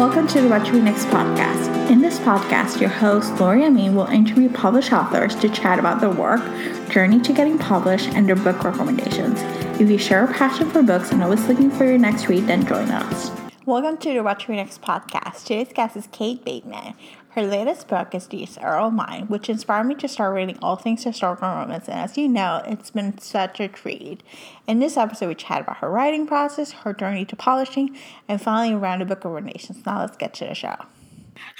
Welcome 0.00 0.26
to 0.28 0.40
the 0.40 0.48
Next 0.48 1.04
podcast. 1.08 1.90
In 1.90 2.00
this 2.00 2.18
podcast, 2.20 2.80
your 2.80 2.88
host, 2.88 3.38
Lori 3.38 3.66
Amin, 3.66 3.94
will 3.94 4.06
interview 4.06 4.48
published 4.48 4.94
authors 4.94 5.36
to 5.36 5.48
chat 5.50 5.78
about 5.78 6.00
their 6.00 6.08
work, 6.08 6.40
journey 6.88 7.20
to 7.20 7.34
getting 7.34 7.58
published, 7.58 8.08
and 8.14 8.26
their 8.26 8.34
book 8.34 8.64
recommendations. 8.64 9.38
If 9.78 9.90
you 9.90 9.98
share 9.98 10.24
a 10.24 10.32
passion 10.32 10.70
for 10.70 10.82
books 10.82 11.12
and 11.12 11.22
always 11.22 11.46
looking 11.46 11.70
for 11.70 11.84
your 11.84 11.98
next 11.98 12.28
read, 12.28 12.46
then 12.46 12.66
join 12.66 12.88
us. 12.88 13.30
Welcome 13.66 13.98
to 13.98 14.08
the 14.14 14.54
Next 14.54 14.80
podcast. 14.80 15.42
Today's 15.42 15.70
guest 15.74 15.98
is 15.98 16.08
Kate 16.10 16.42
Bateman. 16.46 16.94
Her 17.34 17.42
latest 17.42 17.86
book 17.86 18.12
is 18.12 18.26
The 18.26 18.48
Earl 18.60 18.90
Mine, 18.90 19.26
which 19.28 19.48
inspired 19.48 19.84
me 19.84 19.94
to 19.96 20.08
start 20.08 20.34
reading 20.34 20.58
all 20.60 20.74
things 20.74 21.04
historical 21.04 21.48
romance, 21.48 21.86
and 21.86 22.00
as 22.00 22.18
you 22.18 22.28
know, 22.28 22.60
it's 22.66 22.90
been 22.90 23.18
such 23.18 23.60
a 23.60 23.68
treat. 23.68 24.24
In 24.66 24.80
this 24.80 24.96
episode, 24.96 25.28
we 25.28 25.36
chat 25.36 25.60
about 25.60 25.76
her 25.76 25.88
writing 25.88 26.26
process, 26.26 26.72
her 26.72 26.92
journey 26.92 27.24
to 27.26 27.36
publishing, 27.36 27.96
and 28.26 28.42
finally 28.42 28.74
around 28.74 29.00
a 29.00 29.04
book 29.04 29.24
of 29.24 29.30
relations. 29.30 29.86
Now 29.86 30.00
let's 30.00 30.16
get 30.16 30.34
to 30.34 30.46
the 30.46 30.54
show. 30.54 30.74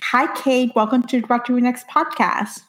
Hi, 0.01 0.27
Kate. 0.35 0.73
Welcome 0.75 1.05
to 1.05 1.21
What 1.21 1.45
to 1.45 1.55
Read 1.55 1.63
Next 1.63 1.87
podcast. 1.87 2.63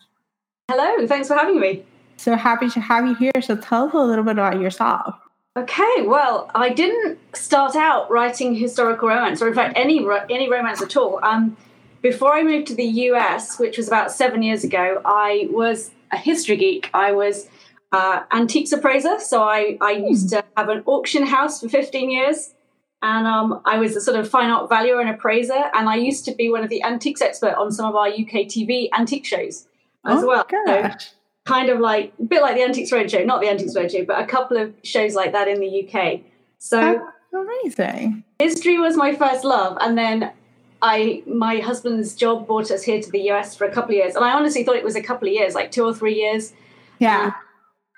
Hello. 0.70 1.08
Thanks 1.08 1.28
for 1.28 1.34
having 1.34 1.60
me. 1.60 1.84
So 2.18 2.36
happy 2.36 2.70
to 2.70 2.80
have 2.80 3.08
you 3.08 3.16
here. 3.16 3.42
So 3.42 3.56
tell 3.56 3.88
us 3.88 3.96
a 3.96 3.98
little 3.98 4.24
bit 4.24 4.34
about 4.34 4.62
yourself. 4.62 5.16
Okay, 5.58 6.04
well, 6.04 6.52
I 6.54 6.70
didn't 6.70 7.18
start 7.36 7.76
out 7.76 8.12
writing 8.12 8.54
historical 8.54 9.08
romance, 9.08 9.42
or 9.42 9.48
in 9.48 9.56
fact, 9.56 9.74
any 9.76 10.08
any 10.30 10.52
romance 10.52 10.84
at 10.84 10.96
all. 10.96 11.20
Um, 11.24 11.58
before 12.02 12.34
I 12.34 12.44
moved 12.44 12.68
to 12.68 12.76
the 12.76 12.86
US, 12.86 13.60
which 13.60 13.78
was 13.78 13.88
about 13.88 14.12
seven 14.12 14.42
years 14.42 14.64
ago, 14.64 15.02
I 15.06 15.48
was 15.52 15.92
a 16.12 16.18
history 16.18 16.58
geek. 16.58 16.90
I 16.94 17.12
was 17.12 17.48
uh, 17.92 18.24
antiques 18.32 18.72
appraiser, 18.72 19.20
so 19.20 19.44
I, 19.44 19.78
I 19.82 19.92
used 19.92 20.30
to 20.30 20.44
have 20.58 20.70
an 20.70 20.84
auction 20.86 21.26
house 21.26 21.62
for 21.62 21.70
15 21.70 22.10
years, 22.10 22.54
and 23.02 23.28
um, 23.28 23.62
I 23.66 23.78
was 23.78 23.96
a 23.96 24.02
sort 24.02 24.18
of 24.18 24.30
fine 24.30 24.50
art 24.50 24.70
valuer 24.70 25.00
and 25.00 25.10
appraiser, 25.10 25.70
and 25.74 25.90
I 25.90 25.96
used 25.96 26.26
to 26.26 26.36
be 26.36 26.50
one 26.50 26.64
of 26.64 26.70
the 26.70 26.84
antiques 26.84 27.22
expert 27.22 27.56
on 27.56 27.72
some 27.72 27.86
of 27.86 27.96
our 27.96 28.08
UK 28.08 28.48
TV 28.48 28.90
antique 28.98 29.26
shows 29.26 29.68
as 30.06 30.24
oh 30.24 30.28
well. 30.28 30.46
So 30.66 30.90
kind 31.46 31.70
of 31.70 31.80
like 31.80 32.14
a 32.20 32.24
bit 32.24 32.42
like 32.42 32.56
the 32.56 32.64
Antiques 32.64 32.92
Roadshow, 32.92 33.26
not 33.26 33.42
the 33.42 33.50
Antiques 33.50 33.76
Roadshow, 33.76 34.06
but 34.06 34.22
a 34.22 34.26
couple 34.26 34.58
of 34.58 34.74
shows 34.84 35.16
like 35.16 35.32
that 35.32 35.48
in 35.48 35.60
the 35.60 35.88
UK. 35.88 36.22
So 36.60 36.80
That's 36.80 37.04
amazing. 37.34 38.24
History 38.40 38.78
was 38.78 38.96
my 38.96 39.16
first 39.16 39.44
love, 39.44 39.78
and 39.82 39.98
then 39.98 40.32
I 40.82 41.24
my 41.28 41.58
husband's 41.58 42.16
job 42.16 42.48
brought 42.48 42.72
us 42.72 42.84
here 42.84 43.02
to 43.02 43.12
the 43.12 43.30
US 43.32 43.56
for 43.56 43.66
a 43.66 43.72
couple 43.72 43.92
of 43.92 43.98
years, 43.98 44.16
and 44.16 44.26
I 44.26 44.34
honestly 44.34 44.64
thought 44.64 44.76
it 44.76 44.84
was 44.84 44.96
a 44.96 45.02
couple 45.02 45.28
of 45.28 45.34
years, 45.34 45.54
like 45.54 45.72
two 45.72 45.86
or 45.86 45.94
three 45.94 46.16
years. 46.16 46.54
Yeah. 47.00 47.26
Um, 47.26 47.34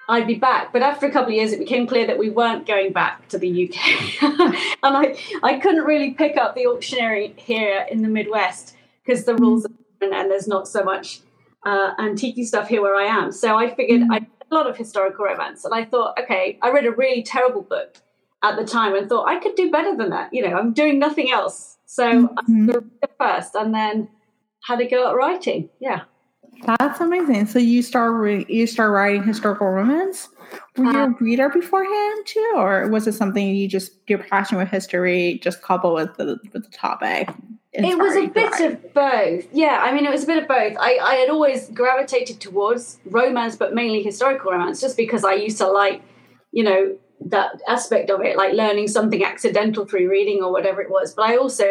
I'd 0.09 0.27
be 0.27 0.35
back, 0.35 0.73
but 0.73 0.81
after 0.81 1.05
a 1.05 1.11
couple 1.11 1.29
of 1.29 1.35
years, 1.35 1.53
it 1.53 1.59
became 1.59 1.87
clear 1.87 2.05
that 2.07 2.17
we 2.17 2.29
weren't 2.29 2.67
going 2.67 2.91
back 2.91 3.29
to 3.29 3.37
the 3.37 3.69
UK, 3.69 4.23
and 4.83 4.97
I 4.97 5.17
I 5.41 5.59
couldn't 5.59 5.85
really 5.85 6.11
pick 6.11 6.35
up 6.37 6.55
the 6.55 6.67
auctioneering 6.67 7.35
here 7.37 7.85
in 7.89 8.01
the 8.01 8.09
Midwest 8.09 8.75
because 9.05 9.23
the 9.23 9.33
mm. 9.33 9.39
rules 9.39 9.65
are 9.65 9.69
different 9.69 10.21
and 10.21 10.29
there's 10.29 10.47
not 10.47 10.67
so 10.67 10.83
much 10.83 11.21
uh, 11.65 11.93
antique 11.99 12.45
stuff 12.45 12.67
here 12.67 12.81
where 12.81 12.95
I 12.95 13.05
am. 13.05 13.31
So 13.31 13.57
I 13.57 13.73
figured 13.73 14.01
mm. 14.01 14.11
I 14.11 14.19
did 14.19 14.29
a 14.51 14.53
lot 14.53 14.69
of 14.69 14.75
historical 14.75 15.23
romance, 15.23 15.63
and 15.63 15.73
I 15.73 15.85
thought, 15.85 16.19
okay, 16.19 16.59
I 16.61 16.71
read 16.71 16.85
a 16.85 16.91
really 16.91 17.23
terrible 17.23 17.61
book 17.61 17.95
at 18.43 18.57
the 18.57 18.65
time 18.65 18.93
and 18.93 19.07
thought 19.07 19.29
I 19.29 19.39
could 19.39 19.55
do 19.55 19.71
better 19.71 19.95
than 19.95 20.09
that. 20.09 20.33
You 20.33 20.45
know, 20.47 20.57
I'm 20.57 20.73
doing 20.73 20.99
nothing 20.99 21.31
else 21.31 21.77
so 21.93 22.27
mm-hmm. 22.27 22.69
First 23.19 23.53
and 23.53 23.71
then 23.71 24.09
had 24.63 24.77
to 24.77 24.85
go 24.85 25.09
at 25.09 25.15
writing. 25.15 25.69
Yeah. 25.79 26.01
That's 26.65 26.99
amazing. 26.99 27.45
So 27.45 27.59
you 27.59 27.83
start 27.83 28.13
re- 28.13 28.47
you 28.49 28.65
start 28.65 28.91
writing 28.91 29.23
historical 29.23 29.67
romance. 29.67 30.29
Were 30.75 30.85
you 30.85 30.89
uh, 30.89 31.07
a 31.07 31.09
reader 31.19 31.49
beforehand 31.49 32.25
too, 32.25 32.53
or 32.55 32.87
was 32.89 33.05
it 33.05 33.13
something 33.13 33.47
you 33.47 33.67
just 33.67 33.91
your 34.07 34.19
passion 34.19 34.57
with 34.57 34.69
history 34.69 35.39
just 35.43 35.61
coupled 35.61 35.93
with 35.93 36.17
the 36.17 36.39
with 36.51 36.63
the 36.63 36.71
topic? 36.71 37.29
It 37.73 37.97
was 37.97 38.15
a 38.15 38.25
bit 38.25 38.59
of 38.61 38.93
both. 38.93 39.47
Yeah, 39.51 39.79
I 39.83 39.93
mean, 39.93 40.05
it 40.05 40.11
was 40.11 40.23
a 40.23 40.27
bit 40.27 40.41
of 40.41 40.47
both. 40.47 40.75
I, 40.79 40.97
I 41.01 41.15
had 41.15 41.29
always 41.29 41.69
gravitated 41.69 42.39
towards 42.39 42.99
romance, 43.05 43.55
but 43.55 43.73
mainly 43.73 44.01
historical 44.01 44.51
romance, 44.51 44.81
just 44.81 44.97
because 44.97 45.23
I 45.23 45.33
used 45.33 45.57
to 45.57 45.67
like, 45.67 46.01
you 46.51 46.63
know, 46.63 46.97
that 47.27 47.61
aspect 47.67 48.09
of 48.09 48.21
it, 48.21 48.37
like 48.37 48.53
learning 48.53 48.87
something 48.87 49.23
accidental 49.23 49.85
through 49.85 50.09
reading 50.09 50.41
or 50.43 50.51
whatever 50.51 50.81
it 50.81 50.89
was. 50.89 51.13
But 51.13 51.29
I 51.29 51.37
also, 51.37 51.65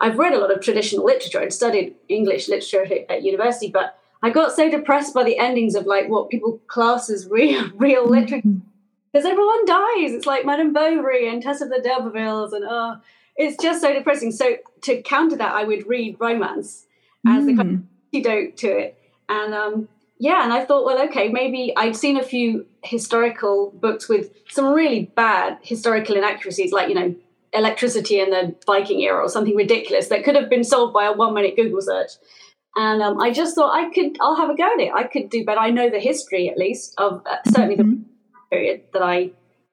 I've 0.00 0.18
read 0.18 0.34
a 0.34 0.38
lot 0.38 0.54
of 0.54 0.62
traditional 0.62 1.04
literature 1.04 1.40
and 1.40 1.52
studied 1.52 1.94
English 2.08 2.48
literature 2.48 2.86
at 3.08 3.22
university, 3.22 3.70
but 3.70 3.98
I 4.22 4.30
got 4.30 4.52
so 4.52 4.70
depressed 4.70 5.14
by 5.14 5.24
the 5.24 5.38
endings 5.38 5.74
of 5.74 5.86
like 5.86 6.08
what 6.08 6.30
people 6.30 6.60
class 6.66 7.08
as 7.10 7.28
real, 7.28 7.70
real 7.74 8.04
mm-hmm. 8.04 8.12
literature. 8.12 8.48
Because 9.12 9.24
everyone 9.24 9.64
dies. 9.64 10.12
It's 10.12 10.26
like 10.26 10.44
Madame 10.44 10.72
Bovary 10.72 11.28
and 11.28 11.42
Tess 11.42 11.62
of 11.62 11.70
the 11.70 11.80
D'Urbervilles, 11.80 12.52
and 12.52 12.64
oh, 12.68 12.96
it's 13.36 13.60
just 13.62 13.80
so 13.80 13.94
depressing. 13.94 14.32
So 14.32 14.56
to 14.82 15.00
counter 15.02 15.36
that, 15.36 15.54
I 15.54 15.64
would 15.64 15.86
read 15.86 16.16
romance 16.18 16.86
as 17.26 17.44
mm. 17.44 17.46
the 17.46 17.56
kind 17.56 17.74
of 17.74 17.82
antidote 18.12 18.56
to 18.58 18.78
it. 18.78 18.98
And 19.30 19.54
um, 19.54 19.88
yeah, 20.18 20.42
and 20.42 20.52
I 20.52 20.64
thought, 20.64 20.84
well, 20.84 21.00
okay, 21.08 21.28
maybe 21.28 21.72
I'd 21.76 21.96
seen 21.96 22.16
a 22.16 22.22
few 22.22 22.66
historical 22.82 23.70
books 23.70 24.08
with 24.08 24.32
some 24.48 24.72
really 24.72 25.12
bad 25.14 25.58
historical 25.62 26.16
inaccuracies, 26.16 26.72
like, 26.72 26.88
you 26.88 26.94
know, 26.94 27.14
electricity 27.52 28.20
in 28.20 28.30
the 28.30 28.54
Viking 28.66 29.00
era 29.00 29.22
or 29.22 29.28
something 29.28 29.54
ridiculous 29.54 30.08
that 30.08 30.24
could 30.24 30.34
have 30.34 30.50
been 30.50 30.64
solved 30.64 30.92
by 30.92 31.06
a 31.06 31.12
one 31.12 31.34
minute 31.34 31.54
Google 31.56 31.80
search. 31.80 32.10
And 32.76 33.00
um, 33.00 33.20
I 33.20 33.32
just 33.32 33.54
thought 33.54 33.74
I 33.74 33.92
could, 33.92 34.16
I'll 34.20 34.36
have 34.36 34.50
a 34.50 34.56
go 34.56 34.64
at 34.64 34.80
it. 34.80 34.92
I 34.94 35.04
could 35.04 35.30
do 35.30 35.44
better. 35.44 35.60
I 35.60 35.70
know 35.70 35.88
the 35.88 36.00
history, 36.00 36.48
at 36.48 36.58
least, 36.58 36.94
of 36.98 37.22
uh, 37.24 37.36
certainly 37.46 37.76
mm-hmm. 37.76 38.02
the 38.02 38.04
period 38.50 38.82
that 38.92 39.02
I 39.02 39.30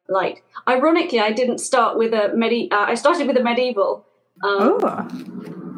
liked. 0.08 0.42
Ironically, 0.68 1.20
I 1.20 1.32
didn't 1.32 1.58
start 1.58 1.98
with 1.98 2.14
a 2.14 2.32
medi. 2.36 2.70
Uh, 2.72 2.86
I 2.86 2.96
started 2.96 3.28
with 3.28 3.38
a 3.38 3.44
medieval, 3.44 4.06
um, 4.44 4.78
oh. 4.82 5.02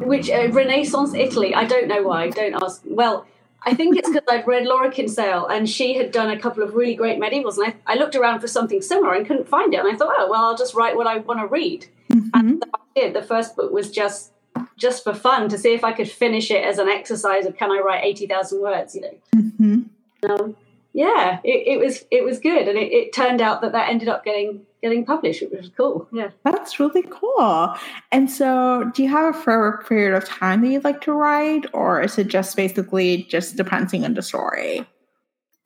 which 0.00 0.30
uh, 0.30 0.48
Renaissance 0.50 1.14
Italy. 1.14 1.54
I 1.54 1.64
don't 1.64 1.88
know 1.88 2.02
why. 2.02 2.30
Don't 2.30 2.62
ask. 2.62 2.82
Well, 2.84 3.26
I 3.62 3.74
think 3.74 3.96
it's 3.96 4.08
because 4.08 4.26
I'd 4.30 4.46
read 4.46 4.66
Laura 4.66 4.90
Kinsale 4.90 5.46
and 5.46 5.68
she 5.68 5.94
had 5.94 6.12
done 6.12 6.30
a 6.30 6.38
couple 6.38 6.62
of 6.62 6.74
really 6.74 6.94
great 6.94 7.18
medievals. 7.18 7.58
And 7.58 7.74
I, 7.86 7.92
I, 7.92 7.96
looked 7.96 8.14
around 8.14 8.40
for 8.40 8.46
something 8.46 8.80
similar 8.80 9.14
and 9.14 9.26
couldn't 9.26 9.48
find 9.48 9.74
it. 9.74 9.80
And 9.80 9.88
I 9.92 9.96
thought, 9.96 10.14
oh, 10.16 10.28
well, 10.30 10.44
I'll 10.44 10.56
just 10.56 10.74
write 10.74 10.96
what 10.96 11.06
I 11.06 11.18
want 11.18 11.40
to 11.40 11.46
read. 11.46 11.86
Mm-hmm. 12.12 12.28
And 12.34 12.64
I 12.74 12.78
did. 12.94 13.14
The 13.14 13.22
first 13.22 13.56
book 13.56 13.72
was 13.72 13.90
just 13.90 14.32
just 14.76 15.04
for 15.04 15.14
fun 15.14 15.48
to 15.48 15.58
see 15.58 15.74
if 15.74 15.84
I 15.84 15.92
could 15.92 16.10
finish 16.10 16.50
it 16.50 16.64
as 16.64 16.78
an 16.78 16.88
exercise 16.88 17.46
of 17.46 17.56
can 17.56 17.70
I 17.70 17.78
write 17.78 18.04
80,000 18.04 18.60
words, 18.60 18.94
you 18.94 19.00
know. 19.02 19.14
Mm-hmm. 19.36 20.30
Um, 20.30 20.56
yeah, 20.98 21.38
it, 21.44 21.68
it, 21.68 21.78
was 21.78 22.04
it 22.10 22.24
was 22.24 22.40
good. 22.40 22.66
And 22.66 22.76
it, 22.76 22.90
it 22.92 23.12
turned 23.12 23.40
out 23.40 23.60
that 23.60 23.70
that 23.70 23.88
ended 23.88 24.08
up 24.08 24.24
getting 24.24 24.62
getting 24.82 25.04
published, 25.04 25.42
which 25.42 25.52
was 25.52 25.70
cool. 25.76 26.08
Yeah. 26.12 26.30
That's 26.42 26.80
really 26.80 27.04
cool. 27.08 27.76
And 28.10 28.28
so, 28.28 28.90
do 28.92 29.04
you 29.04 29.08
have 29.08 29.32
a 29.32 29.38
favorite 29.38 29.86
period 29.86 30.16
of 30.16 30.24
time 30.24 30.60
that 30.62 30.68
you'd 30.68 30.82
like 30.82 31.00
to 31.02 31.12
write, 31.12 31.66
or 31.72 32.02
is 32.02 32.18
it 32.18 32.26
just 32.26 32.56
basically 32.56 33.22
just 33.30 33.54
depending 33.54 34.04
on 34.04 34.14
the 34.14 34.22
story? 34.22 34.84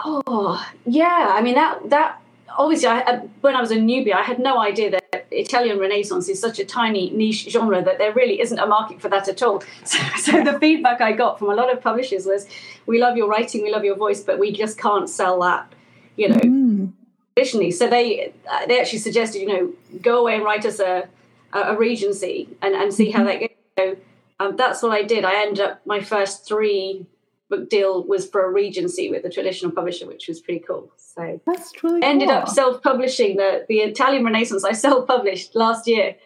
Oh, 0.04 0.62
yeah. 0.84 1.32
I 1.34 1.40
mean, 1.40 1.54
that, 1.54 1.88
that, 1.88 2.21
obviously, 2.58 2.88
I, 2.88 3.16
when 3.40 3.56
I 3.56 3.60
was 3.60 3.70
a 3.70 3.76
newbie, 3.76 4.12
I 4.12 4.22
had 4.22 4.38
no 4.38 4.58
idea 4.58 4.90
that 4.90 5.26
Italian 5.30 5.78
Renaissance 5.78 6.28
is 6.28 6.40
such 6.40 6.58
a 6.58 6.64
tiny 6.64 7.10
niche 7.10 7.48
genre 7.48 7.82
that 7.82 7.98
there 7.98 8.12
really 8.12 8.40
isn't 8.40 8.58
a 8.58 8.66
market 8.66 9.00
for 9.00 9.08
that 9.08 9.28
at 9.28 9.42
all. 9.42 9.62
So, 9.84 9.98
so 10.18 10.44
the 10.44 10.58
feedback 10.58 11.00
I 11.00 11.12
got 11.12 11.38
from 11.38 11.50
a 11.50 11.54
lot 11.54 11.72
of 11.72 11.82
publishers 11.82 12.26
was, 12.26 12.46
"We 12.86 13.00
love 13.00 13.16
your 13.16 13.28
writing, 13.28 13.62
we 13.62 13.70
love 13.72 13.84
your 13.84 13.96
voice, 13.96 14.20
but 14.22 14.38
we 14.38 14.52
just 14.52 14.78
can't 14.78 15.08
sell 15.08 15.40
that." 15.40 15.72
You 16.16 16.28
know, 16.28 16.36
mm 16.36 16.92
traditionally. 17.34 17.70
So 17.70 17.88
they 17.88 18.32
uh, 18.50 18.66
they 18.66 18.80
actually 18.80 18.98
suggested, 18.98 19.40
you 19.40 19.48
know, 19.48 19.72
go 20.00 20.20
away 20.20 20.36
and 20.36 20.44
write 20.44 20.64
us 20.66 20.80
a 20.80 21.08
a 21.52 21.76
Regency 21.76 22.48
and, 22.62 22.74
and 22.74 22.92
see 22.92 23.10
how 23.10 23.24
mm-hmm. 23.24 23.26
that 23.26 23.40
goes. 23.40 23.48
So 23.78 23.96
um, 24.40 24.56
that's 24.56 24.82
what 24.82 24.92
I 24.92 25.02
did. 25.02 25.24
I 25.24 25.42
ended 25.42 25.60
up 25.60 25.86
my 25.86 26.00
first 26.00 26.46
three 26.46 27.06
book 27.52 27.68
deal 27.68 28.04
was 28.04 28.28
for 28.28 28.44
a 28.44 28.50
Regency 28.50 29.10
with 29.10 29.24
a 29.24 29.30
traditional 29.30 29.70
publisher, 29.70 30.06
which 30.06 30.26
was 30.28 30.40
pretty 30.40 30.64
cool. 30.66 30.90
So 30.96 31.40
that's 31.46 31.72
really 31.82 32.02
ended 32.02 32.28
cool. 32.28 32.38
up 32.38 32.48
self 32.48 32.82
publishing 32.82 33.36
the 33.36 33.64
the 33.68 33.78
Italian 33.80 34.24
Renaissance. 34.24 34.64
I 34.64 34.72
self 34.86 35.06
published 35.06 35.54
last 35.54 35.86
year. 35.86 36.16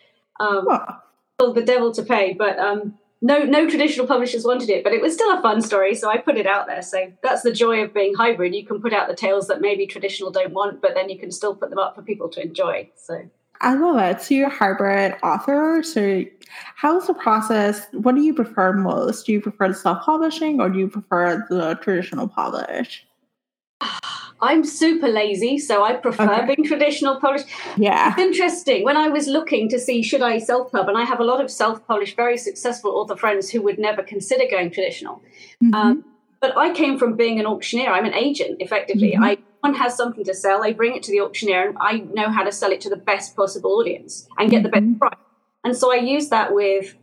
Um, 0.41 0.69
Called 1.39 1.55
The 1.55 1.63
Devil 1.63 1.93
to 1.93 2.03
Pay, 2.03 2.33
but 2.33 2.59
um, 2.59 2.95
no 3.21 3.45
no 3.45 3.69
traditional 3.69 4.07
publishers 4.07 4.45
wanted 4.45 4.71
it, 4.71 4.85
but 4.85 4.93
it 4.93 5.03
was 5.03 5.13
still 5.13 5.37
a 5.37 5.43
fun 5.43 5.61
story, 5.61 5.95
so 5.95 6.09
I 6.09 6.17
put 6.17 6.39
it 6.39 6.47
out 6.47 6.67
there. 6.67 6.83
So 6.83 7.13
that's 7.23 7.43
the 7.43 7.53
joy 7.53 7.83
of 7.83 7.93
being 7.93 8.15
hybrid. 8.15 8.55
You 8.55 8.65
can 8.65 8.81
put 8.81 8.95
out 8.95 9.09
the 9.09 9.15
tales 9.15 9.49
that 9.49 9.61
maybe 9.61 9.87
traditional 9.87 10.31
don't 10.31 10.55
want, 10.55 10.81
but 10.81 10.95
then 10.95 11.11
you 11.11 11.19
can 11.19 11.31
still 11.31 11.55
put 11.55 11.69
them 11.69 11.79
up 11.79 11.95
for 11.95 12.03
people 12.03 12.29
to 12.31 12.43
enjoy. 12.43 12.91
So 12.97 13.29
I 13.61 13.75
love 13.75 13.99
it. 13.99 14.23
So 14.23 14.35
you're 14.35 14.49
a 14.49 14.51
hybrid 14.51 15.15
author. 15.23 15.83
So 15.83 16.25
how's 16.77 17.07
the 17.07 17.15
process? 17.15 17.87
What 17.93 18.15
do 18.15 18.23
you 18.23 18.35
prefer 18.35 18.73
most? 18.73 19.27
Do 19.27 19.33
you 19.33 19.41
prefer 19.41 19.69
the 19.69 19.75
self-publishing 19.75 20.61
or 20.61 20.69
do 20.69 20.79
you 20.79 20.89
prefer 20.89 21.47
the 21.49 21.75
traditional 21.83 22.29
publish? 22.29 23.07
I'm 24.43 24.65
super 24.65 25.09
lazy, 25.09 25.59
so 25.59 25.83
I 25.83 25.95
prefer 25.95 26.31
okay. 26.31 26.55
being 26.55 26.69
traditional 26.69 27.19
published. 27.19 27.47
Yeah. 27.79 28.11
It's 28.11 28.19
interesting. 28.19 28.85
When 28.85 28.97
I 28.97 29.09
was 29.09 29.27
looking 29.27 29.69
to 29.71 29.79
see 29.79 30.03
should 30.03 30.21
I 30.21 30.39
self 30.39 30.73
pub, 30.73 30.89
and 30.91 30.99
I 30.99 31.05
have 31.05 31.21
a 31.21 31.25
lot 31.25 31.43
of 31.43 31.51
self 31.51 31.87
published, 31.87 32.17
very 32.17 32.37
successful 32.37 32.91
author 32.91 33.17
friends 33.17 33.49
who 33.49 33.63
would 33.63 33.79
never 33.79 34.03
consider 34.03 34.45
going 34.51 34.71
traditional. 34.71 35.23
Mm-hmm. 35.65 35.75
Um, 35.75 36.05
but 36.41 36.57
I 36.57 36.73
came 36.75 36.99
from 36.99 37.17
being 37.17 37.41
an 37.41 37.47
auctioneer. 37.47 37.91
I'm 37.91 38.05
an 38.05 38.13
agent, 38.13 38.61
effectively. 38.61 39.13
Mm-hmm. 39.13 39.25
I 39.25 39.39
one 39.61 39.75
has 39.75 39.97
something 39.97 40.25
to 40.25 40.35
sell, 40.35 40.63
they 40.63 40.73
bring 40.73 40.97
it 40.97 41.03
to 41.05 41.11
the 41.11 41.21
auctioneer, 41.21 41.69
and 41.69 41.79
I 41.81 41.99
know 41.99 42.31
how 42.31 42.45
to 42.45 42.53
sell 42.53 42.71
it 42.73 42.81
to 42.83 42.91
the 42.91 42.97
best 42.97 43.37
possible 43.37 43.73
audience 43.73 44.29
and 44.39 44.51
get 44.51 44.63
the 44.63 44.69
best 44.69 44.85
mm-hmm. 44.85 44.99
price. 44.99 45.19
And 45.65 45.77
so 45.77 45.93
I 45.93 45.97
use 45.97 46.29
that 46.29 46.55
with 46.55 46.95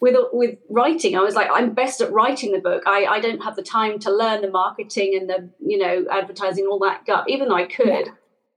with 0.00 0.16
with 0.32 0.58
writing, 0.68 1.16
I 1.16 1.20
was 1.20 1.34
like, 1.34 1.48
I'm 1.52 1.72
best 1.72 2.00
at 2.00 2.12
writing 2.12 2.52
the 2.52 2.58
book. 2.58 2.82
I, 2.86 3.06
I 3.06 3.20
don't 3.20 3.42
have 3.42 3.56
the 3.56 3.62
time 3.62 3.98
to 4.00 4.12
learn 4.12 4.42
the 4.42 4.50
marketing 4.50 5.16
and 5.18 5.28
the 5.28 5.48
you 5.64 5.78
know 5.78 6.06
advertising 6.10 6.66
all 6.66 6.78
that 6.80 7.06
gut. 7.06 7.24
Even 7.28 7.48
though 7.48 7.56
I 7.56 7.64
could, 7.64 8.10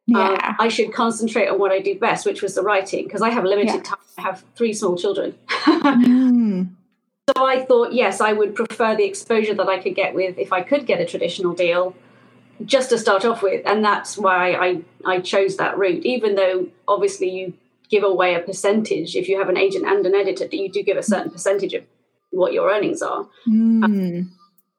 Yeah. 0.06 0.30
um, 0.30 0.56
I 0.60 0.68
should 0.68 0.94
concentrate 0.94 1.48
on 1.48 1.58
what 1.58 1.72
I 1.72 1.80
do 1.80 1.98
best, 1.98 2.26
which 2.26 2.42
was 2.42 2.56
the 2.56 2.64
writing, 2.64 3.06
because 3.06 3.22
I 3.22 3.30
have 3.30 3.46
limited 3.46 3.76
Yeah. 3.76 3.82
time. 3.82 4.00
I 4.18 4.22
have 4.24 4.44
three 4.56 4.74
small 4.74 4.98
children. 4.98 5.36
Mm. 5.88 6.70
So 7.36 7.46
I 7.46 7.66
thought, 7.66 7.92
yes, 7.92 8.22
I 8.22 8.32
would 8.32 8.56
prefer 8.56 8.96
the 8.96 9.04
exposure 9.04 9.54
that 9.54 9.68
I 9.68 9.80
could 9.80 9.96
get 9.96 10.16
with 10.16 10.38
if 10.38 10.54
I 10.54 10.62
could 10.62 10.86
get 10.86 11.02
a 11.02 11.06
traditional 11.06 11.54
deal, 11.54 11.94
just 12.66 12.90
to 12.90 12.98
start 12.98 13.26
off 13.26 13.42
with, 13.44 13.66
and 13.66 13.84
that's 13.84 14.18
why 14.18 14.54
I 14.54 14.82
I 15.06 15.20
chose 15.20 15.58
that 15.58 15.78
route. 15.78 16.06
Even 16.06 16.36
though 16.36 16.68
obviously 16.88 17.30
you 17.30 17.54
give 17.90 18.04
away 18.04 18.36
a 18.36 18.40
percentage 18.40 19.16
if 19.16 19.30
you 19.30 19.38
have 19.40 19.50
an 19.50 19.58
agent 19.58 19.86
and 19.86 20.06
an 20.06 20.16
editor, 20.16 20.46
that 20.46 20.54
you 20.54 20.70
do 20.70 20.84
give 20.84 20.98
a 20.98 21.04
certain 21.04 21.32
percentage 21.32 21.74
of 21.74 21.84
what 22.32 22.54
your 22.54 22.70
earnings 22.70 23.02
are. 23.02 23.28
Mm. 23.48 24.30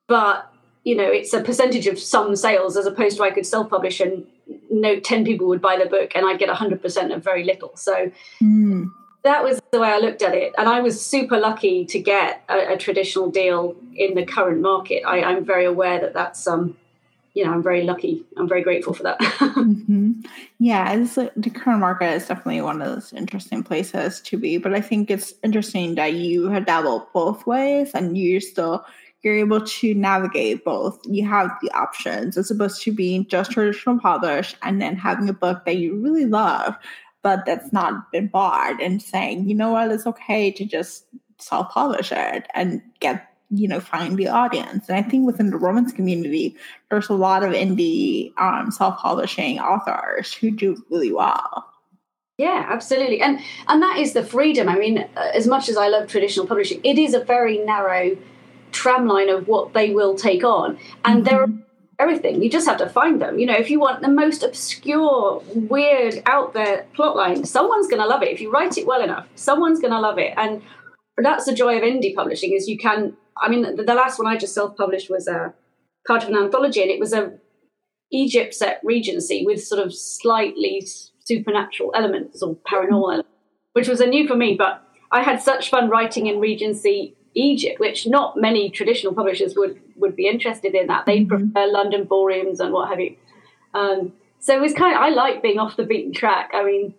But 0.07 0.53
you 0.85 0.97
know, 0.97 1.11
it's 1.11 1.33
a 1.35 1.43
percentage 1.43 1.87
of 1.87 1.99
some 1.99 2.35
sales 2.37 2.77
as 2.77 2.87
opposed 2.87 3.17
to 3.19 3.23
I 3.23 3.31
could 3.31 3.47
self-publish 3.47 4.01
and 4.01 4.27
no 4.71 4.99
ten 5.01 5.25
people 5.25 5.47
would 5.49 5.61
buy 5.61 5.77
the 5.77 5.89
book 5.89 6.13
and 6.15 6.27
I'd 6.27 6.39
get 6.39 6.49
hundred 6.49 6.81
percent 6.83 7.13
of 7.13 7.23
very 7.23 7.45
little. 7.45 7.73
So 7.77 8.11
Mm. 8.43 8.91
that 9.25 9.43
was 9.45 9.61
the 9.73 9.81
way 9.81 9.89
I 9.89 9.99
looked 9.99 10.23
at 10.23 10.35
it. 10.35 10.55
And 10.57 10.69
I 10.69 10.81
was 10.81 11.05
super 11.05 11.39
lucky 11.39 11.85
to 11.87 11.99
get 12.01 12.43
a, 12.49 12.75
a 12.75 12.77
traditional 12.79 13.31
deal 13.31 13.77
in 13.95 14.15
the 14.15 14.25
current 14.25 14.61
market. 14.61 15.03
I, 15.07 15.23
I'm 15.23 15.45
very 15.45 15.67
aware 15.67 16.01
that 16.01 16.15
that's, 16.15 16.47
um, 16.47 16.77
you 17.39 17.45
know, 17.45 17.53
I'm 17.53 17.63
very 17.63 17.85
lucky. 17.85 18.25
I'm 18.37 18.49
very 18.49 18.63
grateful 18.63 18.93
for 18.93 19.05
that. 19.05 19.23
hmm 19.39 20.13
Yeah, 20.59 20.93
it's, 20.93 21.15
the 21.15 21.51
current 21.55 21.79
market 21.79 22.13
is 22.13 22.27
definitely 22.27 22.61
one 22.63 22.83
of 22.83 22.93
those 22.93 23.13
interesting 23.13 23.63
places 23.63 24.21
to 24.23 24.37
be. 24.37 24.59
But 24.59 24.75
I 24.75 24.81
think 24.81 25.09
it's 25.09 25.35
interesting 25.45 25.95
that 25.95 26.15
you 26.15 26.49
have 26.49 26.67
dabbled 26.67 27.07
both 27.13 27.47
ways 27.47 27.93
and 27.95 28.19
you 28.19 28.41
still 28.41 28.85
you're 29.23 29.37
able 29.37 29.61
to 29.61 29.95
navigate 29.95 30.65
both. 30.65 30.99
You 31.05 31.29
have 31.29 31.51
the 31.63 31.71
options 31.73 32.37
as 32.37 32.51
opposed 32.51 32.83
to 32.83 32.93
being 32.93 33.25
just 33.27 33.53
traditional 33.53 34.01
published 34.01 34.57
and 34.63 34.83
then 34.83 34.97
having 34.97 35.29
a 35.29 35.33
book 35.33 35.65
that 35.65 35.77
you 35.77 35.95
really 35.95 36.27
love, 36.27 36.77
but 37.23 37.47
that's 37.47 37.73
not 37.73 38.11
been 38.11 38.27
bought 38.27 38.83
and 38.83 39.01
saying, 39.01 39.49
you 39.49 39.55
know 39.55 39.71
what, 39.71 39.93
it's 39.93 40.07
okay 40.07 40.51
to 40.53 40.65
just 40.65 41.05
self-publish 41.39 42.11
it 42.11 42.47
and 42.55 42.83
get 42.99 43.29
you 43.51 43.67
know 43.67 43.81
find 43.81 44.17
the 44.17 44.29
audience 44.29 44.89
and 44.89 44.99
i 44.99 45.03
think 45.03 45.27
within 45.27 45.51
the 45.51 45.57
romance 45.57 45.93
community 45.93 46.55
there's 46.91 47.09
a 47.09 47.15
lot 47.15 47.43
of 47.43 47.53
indie 47.53 48.33
um, 48.39 48.71
self-publishing 48.71 49.59
authors 49.59 50.35
who 50.35 50.51
do 50.51 50.83
really 50.91 51.13
well 51.13 51.65
yeah, 52.39 52.67
absolutely. 52.69 53.21
And 53.21 53.41
and 53.67 53.83
that 53.83 53.99
is 53.99 54.13
the 54.13 54.23
freedom. 54.23 54.69
I 54.69 54.77
mean, 54.77 54.99
uh, 54.99 55.31
as 55.35 55.49
much 55.49 55.69
as 55.69 55.77
I 55.77 55.89
love 55.89 56.07
traditional 56.09 56.47
publishing, 56.47 56.81
it 56.85 56.97
is 56.97 57.13
a 57.13 57.25
very 57.25 57.59
narrow 57.59 58.17
tramline 58.71 59.37
of 59.37 59.49
what 59.49 59.75
they 59.75 59.91
will 59.91 60.15
take 60.15 60.45
on. 60.45 60.79
And 61.05 61.25
there 61.25 61.43
are 61.43 61.49
everything. 61.99 62.41
You 62.41 62.49
just 62.49 62.69
have 62.69 62.79
to 62.79 62.89
find 62.89 63.21
them. 63.21 63.41
You 63.41 63.47
know, 63.47 63.57
if 63.57 63.71
you 63.71 63.81
want 63.81 64.03
the 64.03 64.09
most 64.09 64.45
obscure, 64.45 65.43
weird, 65.53 66.23
out 66.27 66.55
there 66.55 66.87
plotline, 66.97 67.45
someone's 67.45 67.89
going 67.89 68.01
to 68.01 68.07
love 68.07 68.23
it. 68.23 68.29
If 68.29 68.41
you 68.41 68.53
write 68.53 68.79
it 68.79 68.87
well 68.87 69.03
enough, 69.03 69.27
someone's 69.35 69.81
going 69.81 69.93
to 69.93 70.01
love 70.01 70.19
it. 70.19 70.33
And 70.37 70.63
that's 71.17 71.45
the 71.45 71.55
joy 71.55 71.77
of 71.77 71.83
indie 71.83 72.15
publishing 72.15 72.53
is 72.53 72.69
you 72.69 72.79
can. 72.79 73.17
I 73.41 73.49
mean, 73.49 73.63
the, 73.63 73.83
the 73.83 73.95
last 73.95 74.19
one 74.19 74.27
I 74.27 74.37
just 74.37 74.55
self-published 74.55 75.11
was 75.11 75.29
a 75.29 75.55
part 76.07 76.23
of 76.23 76.29
an 76.31 76.37
anthology, 76.37 76.83
and 76.83 76.91
it 76.91 77.01
was 77.01 77.13
a 77.13 77.33
Egypt 78.11 78.55
set 78.55 78.81
Regency 78.83 79.45
with 79.45 79.63
sort 79.63 79.85
of 79.85 79.95
slightly 79.95 80.87
supernatural 81.25 81.93
elements 81.95 82.43
or 82.43 82.57
paranormal 82.57 83.13
elements, 83.13 83.29
which 83.75 83.89
was 83.89 84.01
a 84.01 84.07
new 84.07 84.27
for 84.27 84.35
me. 84.35 84.55
But 84.57 84.83
I 85.13 85.23
had 85.23 85.43
such 85.43 85.71
fun 85.71 85.89
writing 85.91 86.27
in 86.27 86.41
Regency 86.41 87.15
Egypt, 87.35 87.79
which 87.79 88.07
not 88.07 88.37
many 88.37 88.71
traditional 88.71 89.15
publishers 89.15 89.55
would 89.57 89.81
would 89.97 90.17
be 90.17 90.27
interested 90.27 90.75
in. 90.75 90.87
That 90.87 91.07
they 91.07 91.21
Mhm. 91.21 91.29
prefer 91.29 91.67
London 91.71 92.05
ballrooms 92.05 92.61
and 92.61 92.73
what 92.73 92.89
have 92.89 93.01
you. 93.01 93.17
Um, 93.75 94.13
so 94.41 94.57
it 94.57 94.61
was 94.61 94.73
kind 94.73 94.95
of 94.95 95.01
I 95.03 95.11
like 95.11 95.43
being 95.43 95.59
off 95.59 95.77
the 95.77 95.85
beaten 95.85 96.13
track. 96.13 96.51
I 96.55 96.65
mean, 96.65 96.95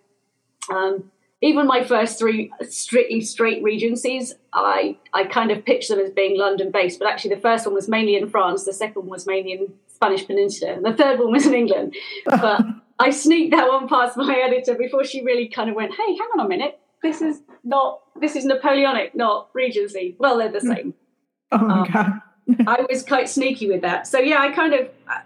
um, 0.71 1.11
even 1.41 1.67
my 1.67 1.83
first 1.83 2.19
three 2.19 2.51
strictly 2.69 3.21
straight 3.21 3.63
regencies, 3.63 4.33
I 4.53 4.97
I 5.13 5.23
kind 5.25 5.51
of 5.51 5.63
pitched 5.65 5.89
them 5.89 5.99
as 5.99 6.09
being 6.11 6.37
London 6.37 6.71
based, 6.71 6.99
but 6.99 7.07
actually 7.07 7.35
the 7.35 7.41
first 7.41 7.65
one 7.65 7.73
was 7.75 7.87
mainly 7.87 8.15
in 8.15 8.29
France, 8.29 8.65
the 8.65 8.73
second 8.73 9.03
one 9.03 9.09
was 9.09 9.25
mainly 9.25 9.53
in 9.53 9.73
Spanish 9.87 10.25
Peninsula, 10.27 10.73
and 10.73 10.85
the 10.85 10.93
third 10.93 11.19
one 11.19 11.31
was 11.31 11.45
in 11.45 11.53
England. 11.53 11.95
But 12.25 12.61
I 12.99 13.11
sneaked 13.11 13.51
that 13.55 13.69
one 13.69 13.87
past 13.87 14.17
my 14.17 14.35
editor 14.37 14.75
before 14.75 15.05
she 15.05 15.23
really 15.23 15.47
kind 15.47 15.69
of 15.69 15.75
went, 15.75 15.91
"Hey, 15.91 16.15
hang 16.17 16.27
on 16.37 16.45
a 16.45 16.49
minute, 16.49 16.79
this 17.01 17.21
is 17.21 17.41
not 17.63 18.01
this 18.19 18.35
is 18.35 18.43
Napoleonic, 18.45 19.15
not 19.15 19.49
Regency. 19.53 20.15
Well, 20.19 20.37
they're 20.37 20.51
the 20.51 20.61
same." 20.61 20.93
oh 21.51 21.57
my 21.57 21.79
Um, 21.81 21.91
god 21.91 22.21
I 22.67 22.85
was 22.89 23.03
quite 23.03 23.29
sneaky 23.29 23.67
with 23.69 23.81
that. 23.81 24.07
So 24.07 24.19
yeah, 24.19 24.39
I 24.41 24.51
kind 24.51 24.73
of, 24.73 24.89
I- 25.07 25.21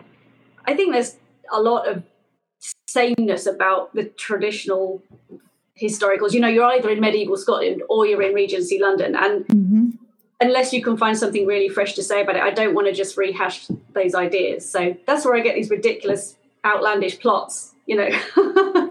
I 0.66 0.76
think 0.76 0.94
there's 0.94 1.16
a 1.52 1.60
lot 1.62 1.88
of 1.88 2.04
sameness 2.88 3.46
about 3.46 3.94
the 3.96 4.06
traditional 4.06 5.02
historicals. 5.82 6.34
You 6.34 6.40
know, 6.40 6.48
you're 6.48 6.66
either 6.66 6.90
in 6.90 7.00
medieval 7.00 7.38
Scotland 7.38 7.84
or 7.90 8.06
you're 8.06 8.22
in 8.22 8.34
Regency 8.34 8.80
London, 8.80 9.16
and 9.16 9.46
Mhm. 9.48 9.98
unless 10.40 10.74
you 10.74 10.82
can 10.82 10.98
find 10.98 11.18
something 11.18 11.46
really 11.46 11.70
fresh 11.70 11.94
to 11.96 12.04
say 12.04 12.22
about 12.22 12.36
it, 12.36 12.44
I 12.44 12.52
don't 12.52 12.74
want 12.74 12.88
to 12.88 12.94
just 12.94 13.18
rehash 13.18 13.68
those 13.94 14.14
ideas. 14.16 14.70
So 14.70 14.96
that's 15.06 15.26
where 15.26 15.36
I 15.36 15.40
get 15.40 15.56
these 15.56 15.70
ridiculous, 15.70 16.36
outlandish 16.66 17.20
plots. 17.20 17.74
You 17.86 17.98
know. 17.98 18.10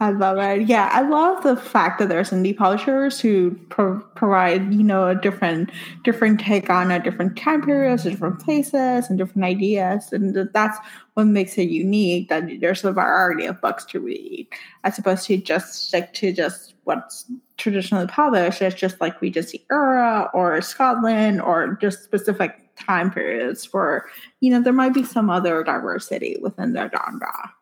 I 0.00 0.10
love 0.10 0.38
it. 0.38 0.68
Yeah, 0.68 0.88
I 0.92 1.02
love 1.02 1.42
the 1.42 1.56
fact 1.56 1.98
that 1.98 2.08
there's 2.08 2.30
indie 2.30 2.56
publishers 2.56 3.18
who 3.18 3.58
pro- 3.68 3.98
provide, 4.14 4.72
you 4.72 4.84
know, 4.84 5.08
a 5.08 5.16
different 5.16 5.72
different 6.04 6.38
take 6.38 6.70
on 6.70 6.92
a 6.92 7.02
different 7.02 7.36
time 7.36 7.62
periods, 7.62 8.04
different 8.04 8.38
places, 8.38 9.08
and 9.08 9.18
different 9.18 9.44
ideas, 9.44 10.12
and 10.12 10.36
that's 10.54 10.78
what 11.14 11.24
makes 11.24 11.58
it 11.58 11.68
unique. 11.68 12.28
That 12.28 12.44
there's 12.60 12.84
a 12.84 12.92
variety 12.92 13.46
of 13.46 13.60
books 13.60 13.84
to 13.86 13.98
read, 13.98 14.46
as 14.84 14.98
opposed 15.00 15.26
to 15.26 15.36
just 15.36 15.88
stick 15.88 16.12
to 16.14 16.32
just 16.32 16.74
what's 16.84 17.24
traditionally 17.56 18.06
published. 18.06 18.62
It's 18.62 18.76
just 18.76 19.00
like 19.00 19.20
we 19.20 19.30
just 19.30 19.48
see 19.48 19.66
era 19.68 20.30
or 20.32 20.62
Scotland 20.62 21.40
or 21.40 21.76
just 21.80 22.04
specific 22.04 22.76
time 22.76 23.10
periods. 23.10 23.64
For 23.64 24.08
you 24.38 24.52
know, 24.52 24.62
there 24.62 24.72
might 24.72 24.94
be 24.94 25.02
some 25.02 25.28
other 25.28 25.64
diversity 25.64 26.36
within 26.40 26.72
their 26.72 26.88
genre. 26.88 27.52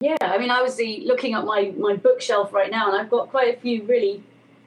Yeah, 0.00 0.16
I 0.20 0.38
mean, 0.38 0.50
I 0.50 0.62
was 0.62 0.76
the, 0.76 1.02
looking 1.06 1.34
at 1.34 1.44
my, 1.44 1.72
my 1.76 1.96
bookshelf 1.96 2.52
right 2.52 2.70
now, 2.70 2.90
and 2.90 3.00
I've 3.00 3.10
got 3.10 3.30
quite 3.30 3.56
a 3.56 3.60
few 3.60 3.82
really 3.84 4.22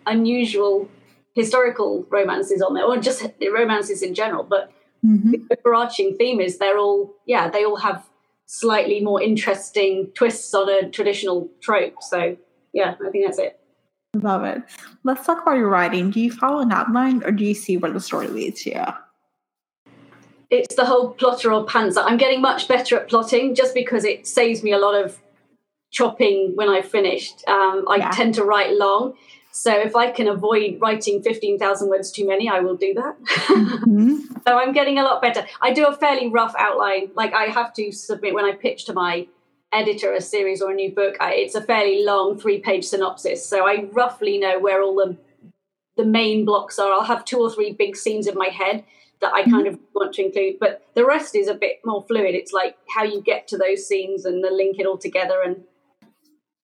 unusual 0.06 0.90
historical 1.34 2.06
romances 2.10 2.62
on 2.62 2.74
there, 2.74 2.84
or 2.84 2.98
just 2.98 3.26
romances 3.42 4.02
in 4.02 4.14
general. 4.14 4.44
But 4.44 4.72
Mhm. 5.06 5.32
the 5.32 5.58
overarching 5.58 6.16
theme 6.18 6.40
is 6.42 6.58
they're 6.58 6.78
all, 6.78 7.16
yeah, 7.26 7.50
they 7.50 7.64
all 7.64 7.78
have 7.78 8.08
slightly 8.46 9.00
more 9.00 9.22
interesting 9.22 10.12
twists 10.14 10.54
on 10.54 10.70
a 10.70 10.90
traditional 10.90 11.50
trope. 11.62 12.04
So, 12.04 12.36
yeah, 12.74 12.96
I 13.04 13.10
think 13.10 13.26
that's 13.26 13.40
it. 13.40 13.58
Love 14.14 14.44
it. 14.44 14.62
Let's 15.04 15.26
talk 15.26 15.42
about 15.42 15.58
your 15.58 15.70
writing. 15.70 16.12
Do 16.12 16.20
you 16.20 16.32
follow 16.32 16.60
an 16.60 16.72
outline 16.74 17.24
or 17.24 17.32
do 17.32 17.46
you 17.46 17.54
see 17.54 17.78
where 17.78 17.92
the 17.92 18.02
story 18.02 18.28
leads 18.28 18.66
you? 18.66 18.84
It's 20.52 20.76
the 20.76 20.86
whole 20.86 21.12
plotter 21.12 21.52
or 21.54 21.66
pantser. 21.66 22.04
I'm 22.06 22.18
getting 22.18 22.42
much 22.42 22.68
better 22.68 22.98
at 23.00 23.08
plotting 23.08 23.56
just 23.56 23.74
because 23.74 24.04
it 24.04 24.28
saves 24.28 24.62
me 24.64 24.74
a 24.74 24.78
lot 24.78 24.94
of 25.02 25.18
chopping 25.92 26.52
when 26.56 26.68
I've 26.70 26.88
finished. 26.90 27.44
Um, 27.48 27.86
I 27.90 27.96
Yeah. 27.98 28.12
tend 28.12 28.36
to 28.36 28.44
write 28.44 28.74
long. 28.74 29.14
So 29.54 29.74
if 29.74 29.96
I 29.96 30.12
can 30.12 30.28
avoid 30.28 30.80
writing 30.82 31.22
15,000 31.22 31.90
words 31.90 32.12
too 32.12 32.28
many, 32.28 32.48
I 32.50 32.60
will 32.60 32.76
do 32.76 32.94
that. 32.94 33.16
Mhm. 33.24 34.20
so 34.48 34.58
I'm 34.58 34.72
getting 34.74 34.98
a 35.00 35.04
lot 35.04 35.22
better. 35.22 35.46
I 35.62 35.72
do 35.74 35.86
a 35.88 35.96
fairly 35.96 36.28
rough 36.30 36.54
outline. 36.58 37.12
Like 37.16 37.34
I 37.34 37.46
have 37.46 37.74
to 37.76 37.92
submit 37.92 38.34
when 38.34 38.46
I 38.46 38.52
pitch 38.54 38.86
to 38.86 38.94
my 38.94 39.28
editor 39.74 40.14
a 40.14 40.22
series 40.22 40.62
or 40.62 40.72
a 40.72 40.74
new 40.76 40.92
book, 40.92 41.16
I, 41.22 41.34
it's 41.34 41.56
a 41.56 41.62
fairly 41.62 42.04
long 42.04 42.38
three 42.38 42.60
page 42.60 42.86
synopsis. 42.86 43.46
So 43.46 43.66
I 43.66 43.86
roughly 43.94 44.38
know 44.38 44.60
where 44.60 44.82
all 44.82 44.96
the, 44.96 45.18
the 45.96 46.06
main 46.06 46.44
blocks 46.44 46.78
are. 46.78 46.92
I'll 46.92 47.04
have 47.04 47.24
two 47.24 47.40
or 47.40 47.50
three 47.50 47.72
big 47.72 47.96
scenes 47.96 48.28
in 48.28 48.36
my 48.38 48.48
head 48.50 48.84
that 49.22 49.34
I 49.34 49.44
kind 49.44 49.68
of 49.68 49.80
want 49.94 50.14
to 50.16 50.26
include, 50.26 50.56
but 50.60 50.86
the 50.96 51.06
rest 51.06 51.36
is 51.36 51.48
a 51.48 51.54
bit 51.54 51.80
more 51.86 52.04
fluid. 52.08 52.36
It's 52.36 52.52
like 52.52 52.76
how 52.90 53.04
you 53.04 53.22
get 53.22 53.48
to 53.50 53.58
those 53.58 53.88
scenes 53.88 54.26
and 54.26 54.44
the 54.44 54.50
link 54.50 54.80
it 54.80 54.86
all 54.86 54.98
together. 54.98 55.42
And 55.44 55.64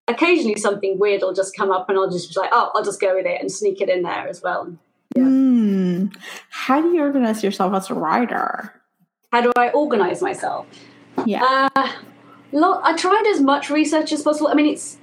occasionally 0.08 0.58
something 0.58 0.98
weird 1.00 1.22
will 1.22 1.34
just 1.34 1.56
come 1.56 1.72
up 1.72 1.90
and 1.90 1.98
I'll 1.98 2.10
just 2.10 2.34
be 2.34 2.40
like, 2.40 2.50
oh, 2.52 2.72
I'll 2.74 2.84
just 2.84 3.00
go 3.00 3.16
with 3.16 3.26
it 3.26 3.40
and 3.40 3.52
sneak 3.52 3.80
it 3.82 3.90
in 3.90 4.02
there 4.04 4.28
as 4.28 4.42
well. 4.42 4.76
Yeah. 5.16 5.24
Hmm. 5.24 6.06
How 6.50 6.82
do 6.82 6.90
you 6.90 7.02
organize 7.02 7.44
yourself 7.44 7.74
as 7.74 7.90
a 7.90 7.94
writer? 7.94 8.74
How 9.32 9.42
do 9.42 9.52
I 9.56 9.70
organize 9.70 10.22
myself? 10.22 10.68
Yeah. 11.26 11.70
Uh, 11.76 11.92
lot, 12.52 12.82
I 12.84 12.96
tried 12.96 13.26
as 13.28 13.42
much 13.42 13.70
research 13.70 14.12
as 14.12 14.24
possible. 14.24 14.48
I 14.48 14.54
mean, 14.54 14.68
it's 14.68 14.98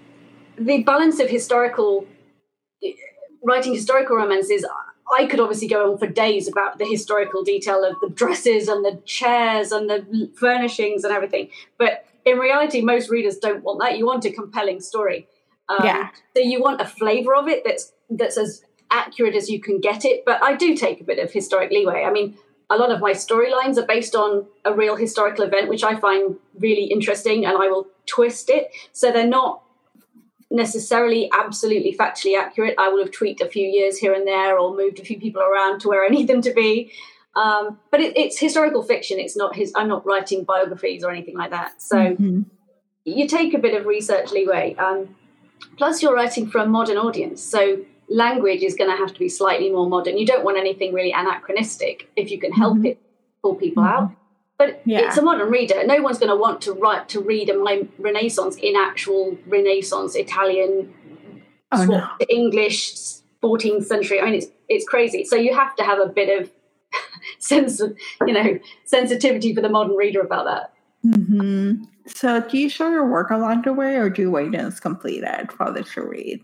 the 0.58 0.82
balance 0.82 1.20
of 1.20 1.28
historical 1.28 2.06
writing 3.44 3.74
historical 3.74 4.16
romances. 4.16 4.64
I 5.12 5.26
could 5.26 5.40
obviously 5.40 5.68
go 5.68 5.92
on 5.92 5.98
for 5.98 6.06
days 6.06 6.48
about 6.48 6.78
the 6.78 6.86
historical 6.86 7.42
detail 7.44 7.84
of 7.84 7.96
the 8.00 8.08
dresses 8.08 8.68
and 8.68 8.84
the 8.84 9.00
chairs 9.04 9.72
and 9.72 9.88
the 9.88 10.30
furnishings 10.36 11.04
and 11.04 11.12
everything. 11.12 11.50
But 11.78 12.06
in 12.24 12.38
reality, 12.38 12.80
most 12.80 13.10
readers 13.10 13.38
don't 13.38 13.62
want 13.62 13.80
that. 13.80 13.98
You 13.98 14.06
want 14.06 14.24
a 14.24 14.32
compelling 14.32 14.80
story. 14.80 15.28
Um, 15.68 15.84
Yeah. 15.84 16.08
So 16.36 16.42
you 16.42 16.60
want 16.60 16.80
a 16.80 16.86
flavor 16.86 17.34
of 17.34 17.48
it 17.48 17.64
that's 17.64 17.92
that's 18.10 18.36
as 18.36 18.64
accurate 18.90 19.34
as 19.34 19.50
you 19.50 19.60
can 19.60 19.80
get 19.80 20.04
it, 20.04 20.24
but 20.24 20.42
I 20.42 20.54
do 20.54 20.76
take 20.76 21.00
a 21.00 21.04
bit 21.04 21.18
of 21.18 21.32
historic 21.32 21.70
leeway. 21.70 22.04
I 22.04 22.10
mean, 22.10 22.36
a 22.70 22.76
lot 22.76 22.90
of 22.90 23.00
my 23.00 23.12
storylines 23.12 23.76
are 23.76 23.86
based 23.86 24.14
on 24.14 24.46
a 24.64 24.72
real 24.72 24.96
historical 24.96 25.44
event, 25.44 25.68
which 25.68 25.82
I 25.84 25.96
find 25.96 26.36
really 26.58 26.84
interesting, 26.84 27.44
and 27.44 27.56
I 27.56 27.68
will 27.68 27.88
twist 28.06 28.50
it. 28.50 28.70
So 28.92 29.10
they're 29.10 29.26
not 29.26 29.62
necessarily 30.54 31.28
absolutely 31.36 31.94
factually 31.98 32.38
accurate. 32.38 32.74
I 32.78 32.88
will 32.88 33.02
have 33.02 33.10
tweaked 33.10 33.40
a 33.40 33.48
few 33.48 33.66
years 33.66 33.98
here 33.98 34.14
and 34.14 34.26
there 34.26 34.58
or 34.58 34.74
moved 34.74 35.00
a 35.00 35.04
few 35.04 35.18
people 35.18 35.42
around 35.42 35.80
to 35.80 35.88
where 35.88 36.04
I 36.04 36.08
need 36.16 36.28
them 36.28 36.40
to 36.42 36.52
be. 36.52 36.92
Um, 37.36 37.78
but 37.90 38.00
it, 38.00 38.16
it's 38.16 38.38
historical 38.38 38.84
fiction. 38.84 39.18
It's 39.18 39.36
not 39.36 39.56
his. 39.56 39.72
I'm 39.74 39.88
not 39.88 40.06
writing 40.06 40.44
biographies 40.44 41.02
or 41.02 41.10
anything 41.10 41.36
like 41.36 41.50
that. 41.50 41.82
So 41.82 41.96
mm-hmm. 41.96 42.42
you 43.04 43.26
take 43.26 43.54
a 43.54 43.58
bit 43.58 43.78
of 43.78 43.86
research 43.86 44.30
leeway. 44.30 44.76
Um, 44.76 45.16
plus, 45.76 46.00
you're 46.00 46.14
writing 46.14 46.48
for 46.48 46.58
a 46.58 46.66
modern 46.66 46.96
audience, 46.96 47.42
so 47.42 47.84
language 48.08 48.62
is 48.62 48.76
going 48.76 48.90
to 48.90 48.96
have 48.96 49.12
to 49.12 49.18
be 49.18 49.28
slightly 49.28 49.70
more 49.70 49.88
modern. 49.88 50.16
You 50.16 50.26
don't 50.26 50.44
want 50.44 50.58
anything 50.58 50.92
really 50.92 51.10
anachronistic 51.10 52.08
if 52.14 52.30
you 52.30 52.38
can 52.38 52.52
help 52.52 52.76
mm-hmm. 52.76 52.86
it 52.86 53.00
pull 53.42 53.56
people 53.56 53.82
mm-hmm. 53.82 54.04
out. 54.04 54.12
But 54.56 54.82
yeah. 54.84 55.00
it's 55.06 55.18
a 55.18 55.22
modern 55.22 55.50
reader. 55.50 55.84
No 55.84 56.00
one's 56.00 56.18
going 56.18 56.30
to 56.30 56.36
want 56.36 56.60
to 56.62 56.72
write 56.72 57.08
to 57.10 57.20
read 57.20 57.50
a 57.50 57.58
my 57.58 57.86
Renaissance 57.98 58.56
in 58.56 58.76
actual 58.76 59.36
Renaissance 59.46 60.14
Italian, 60.14 60.94
oh, 61.72 61.84
no. 61.84 62.08
English, 62.28 62.94
14th 63.42 63.86
century. 63.86 64.20
I 64.20 64.26
mean, 64.26 64.34
it's 64.34 64.46
it's 64.68 64.86
crazy. 64.86 65.24
So 65.24 65.36
you 65.36 65.54
have 65.54 65.74
to 65.76 65.82
have 65.82 65.98
a 65.98 66.06
bit 66.06 66.40
of 66.40 66.50
sense 67.38 67.80
of 67.80 67.96
you 68.26 68.32
know 68.32 68.58
sensitivity 68.84 69.54
for 69.54 69.60
the 69.60 69.68
modern 69.68 69.96
reader 69.96 70.20
about 70.20 70.44
that. 70.44 70.72
Mm-hmm. 71.04 71.84
So, 72.06 72.40
do 72.40 72.58
you 72.58 72.68
show 72.68 72.90
your 72.90 73.06
work 73.06 73.30
along 73.30 73.62
the 73.62 73.72
way, 73.72 73.96
or 73.96 74.10
do 74.10 74.22
you 74.22 74.30
wait 74.30 74.46
until 74.46 74.68
it's 74.68 74.80
completed 74.80 75.50
for 75.52 75.68
others 75.68 75.90
to 75.94 76.02
read? 76.02 76.42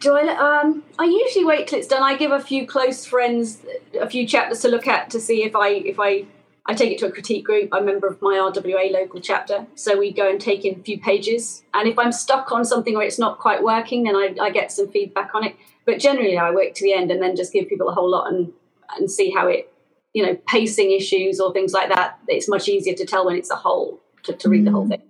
Do 0.00 0.16
I? 0.16 0.60
Um, 0.60 0.82
I 0.98 1.04
usually 1.04 1.44
wait 1.44 1.68
till 1.68 1.78
it's 1.78 1.88
done. 1.88 2.02
I 2.02 2.16
give 2.16 2.30
a 2.30 2.40
few 2.40 2.66
close 2.66 3.06
friends 3.06 3.62
a 3.98 4.08
few 4.08 4.26
chapters 4.26 4.60
to 4.60 4.68
look 4.68 4.86
at 4.88 5.10
to 5.10 5.20
see 5.20 5.44
if 5.44 5.54
I 5.54 5.68
if 5.68 6.00
I 6.00 6.24
I 6.66 6.74
take 6.74 6.92
it 6.92 6.98
to 7.00 7.06
a 7.06 7.12
critique 7.12 7.44
group. 7.44 7.68
I'm 7.72 7.82
a 7.82 7.86
member 7.86 8.06
of 8.06 8.22
my 8.22 8.34
RWA 8.34 8.90
local 8.90 9.20
chapter, 9.20 9.66
so 9.74 9.98
we 9.98 10.12
go 10.12 10.28
and 10.30 10.40
take 10.40 10.64
in 10.64 10.80
a 10.80 10.82
few 10.82 10.98
pages. 10.98 11.62
And 11.74 11.86
if 11.86 11.98
I'm 11.98 12.12
stuck 12.12 12.52
on 12.52 12.64
something 12.64 12.96
or 12.96 13.02
it's 13.02 13.18
not 13.18 13.38
quite 13.38 13.62
working, 13.62 14.04
then 14.04 14.16
I, 14.16 14.34
I 14.40 14.50
get 14.50 14.72
some 14.72 14.90
feedback 14.90 15.34
on 15.34 15.44
it. 15.44 15.56
But 15.84 15.98
generally, 15.98 16.38
I 16.38 16.50
work 16.52 16.72
to 16.74 16.82
the 16.82 16.94
end 16.94 17.10
and 17.10 17.22
then 17.22 17.36
just 17.36 17.52
give 17.52 17.68
people 17.68 17.88
a 17.88 17.92
whole 17.92 18.10
lot 18.10 18.32
and 18.32 18.52
and 18.96 19.10
see 19.10 19.30
how 19.30 19.46
it, 19.46 19.72
you 20.14 20.24
know, 20.24 20.36
pacing 20.46 20.92
issues 20.92 21.38
or 21.38 21.52
things 21.52 21.72
like 21.72 21.90
that. 21.90 22.18
It's 22.28 22.48
much 22.48 22.68
easier 22.68 22.94
to 22.94 23.04
tell 23.04 23.26
when 23.26 23.36
it's 23.36 23.50
a 23.50 23.56
whole 23.56 24.00
to, 24.22 24.32
to 24.32 24.48
read 24.48 24.64
the 24.64 24.70
whole 24.70 24.86
mm. 24.86 24.90
thing. 24.90 25.02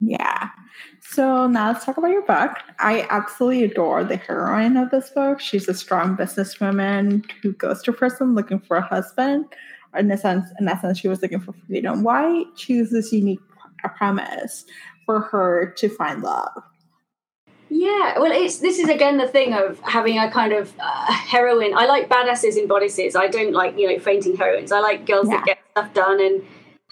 Yeah. 0.00 0.50
So 1.00 1.46
now 1.46 1.68
let's 1.68 1.84
talk 1.84 1.96
about 1.96 2.10
your 2.10 2.22
book. 2.22 2.52
I 2.78 3.06
absolutely 3.10 3.64
adore 3.64 4.04
the 4.04 4.16
heroine 4.16 4.76
of 4.76 4.90
this 4.90 5.10
book. 5.10 5.40
She's 5.40 5.68
a 5.68 5.74
strong 5.74 6.16
businesswoman 6.16 7.24
who 7.42 7.52
goes 7.52 7.82
to 7.82 7.92
prison 7.92 8.34
looking 8.34 8.60
for 8.60 8.76
a 8.76 8.82
husband. 8.82 9.46
In 9.96 10.10
a 10.10 10.16
sense, 10.16 10.46
in 10.58 10.68
essence, 10.68 10.98
she 10.98 11.08
was 11.08 11.20
looking 11.20 11.40
for 11.40 11.52
freedom. 11.66 12.02
Why 12.02 12.44
choose 12.56 12.90
this 12.90 13.12
unique 13.12 13.40
premise 13.96 14.64
for 15.04 15.20
her 15.20 15.74
to 15.76 15.88
find 15.88 16.22
love? 16.22 16.62
Yeah, 17.68 18.18
well, 18.18 18.30
it's 18.30 18.58
this 18.58 18.78
is 18.78 18.88
again 18.90 19.16
the 19.16 19.26
thing 19.26 19.54
of 19.54 19.80
having 19.80 20.18
a 20.18 20.30
kind 20.30 20.52
of 20.52 20.72
uh, 20.78 21.12
heroine. 21.12 21.74
I 21.74 21.86
like 21.86 22.08
badasses 22.08 22.58
in 22.58 22.68
bodices. 22.68 23.16
I 23.16 23.28
don't 23.28 23.52
like 23.52 23.78
you 23.78 23.90
know 23.90 23.98
fainting 23.98 24.36
heroines. 24.36 24.72
I 24.72 24.80
like 24.80 25.06
girls 25.06 25.28
yeah. 25.28 25.38
that 25.38 25.46
get 25.46 25.58
stuff 25.70 25.94
done 25.94 26.20
and 26.20 26.44